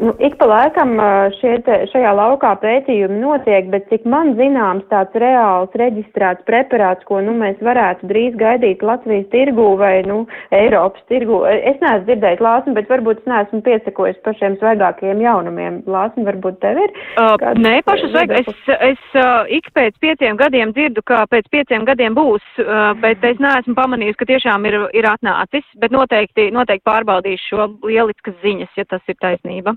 [0.00, 0.94] Nu, ik pa laikam
[1.36, 7.20] šie te, šajā laukā pētījumi notiek, bet cik man zināms tāds reāls reģistrēts preparāts, ko
[7.24, 10.22] nu, mēs varētu drīz gaidīt Latvijas tirgū vai nu,
[10.56, 11.42] Eiropas tirgū.
[11.50, 15.80] Es neesmu dzirdējis lāsmu, bet varbūt es neesmu piesakojis par šiem svaigākajiem jaunumiem.
[15.90, 16.96] Lāsmu varbūt tev ir?
[17.20, 18.40] Uh, nē, paša svaigā.
[18.40, 23.24] Es, es uh, ik pēc pieciem gadiem dzirdu, ka pēc pieciem gadiem būs, uh, bet
[23.28, 28.74] es neesmu pamanījis, ka tiešām ir, ir atnācis, bet noteikti, noteikti pārbaudīšu šo lieliskas ziņas,
[28.78, 29.76] ja tas ir taisnība taisnība.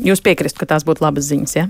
[0.00, 1.66] Jūs piekristu, ka tās būtu labas ziņas, ja?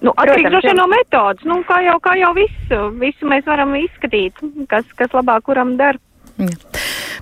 [0.00, 1.44] Nu, atkarīgs droši vien no metodas.
[1.44, 4.38] Nu, kā jau, kā jau visu, visu mēs varam izskatīt,
[4.70, 5.98] kas, kas labāk kuram der.
[6.38, 6.54] Ja.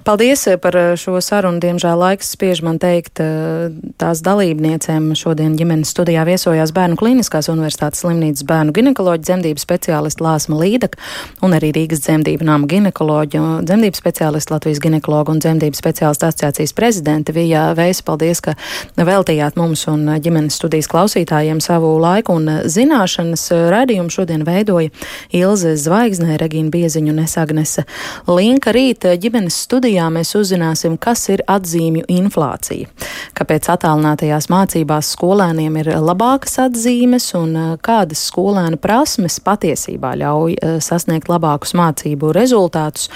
[0.08, 1.60] Paldies eh, par eh, šo sarunu.
[1.60, 3.68] Diemžēl laiks spiež man teikt, eh,
[4.00, 10.56] tās dalībniecēm šodien ģimenes studijā viesojās Bērnu Kliniskās universitātes slimnīcas bērnu ginekoloģa dzemdību speciālista Lāsma
[10.62, 10.96] Līdaka
[11.44, 17.36] un arī Rīgas dzemdību nama ginekoloģa, dzemdību speciālista Latvijas ginekologa un dzemdību speciālista asociācijas prezidente
[17.36, 18.06] Vijā Veisa.
[18.08, 18.56] Paldies, ka
[18.96, 23.44] veltījāt mums un ģimenes studijas klausītājiem savu laiku un zināšanas.
[23.76, 24.88] Radījumu šodien veidoja
[25.36, 27.84] Ilze Zvaigznē, Regīna Bieziņu un Esagnese
[28.24, 28.72] Linka.
[28.72, 32.86] Rīt ģimenes studijā studijā mēs uzzināsim, kas ir atzīmju inflācija,
[33.34, 40.78] kāpēc attālinātajās mācībās skolēniem ir labākas atzīmes un eh, kādas skolēnu prasmes patiesībā ļauj eh,
[40.80, 43.08] sasniegt labākus mācību rezultātus.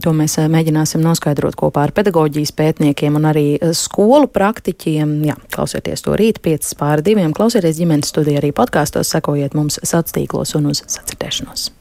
[0.00, 5.18] To mēs eh, mēģināsim noskaidrot kopā ar pedagoģijas pētniekiem un arī skolu praktiķiem.
[5.28, 9.98] Jā, klausieties to rīt 5 pār 2, klausieties ģimenes studiju arī podkāstos, sekojiet mums sociālos
[10.16, 11.79] tīklos un uz sacirdēšanos.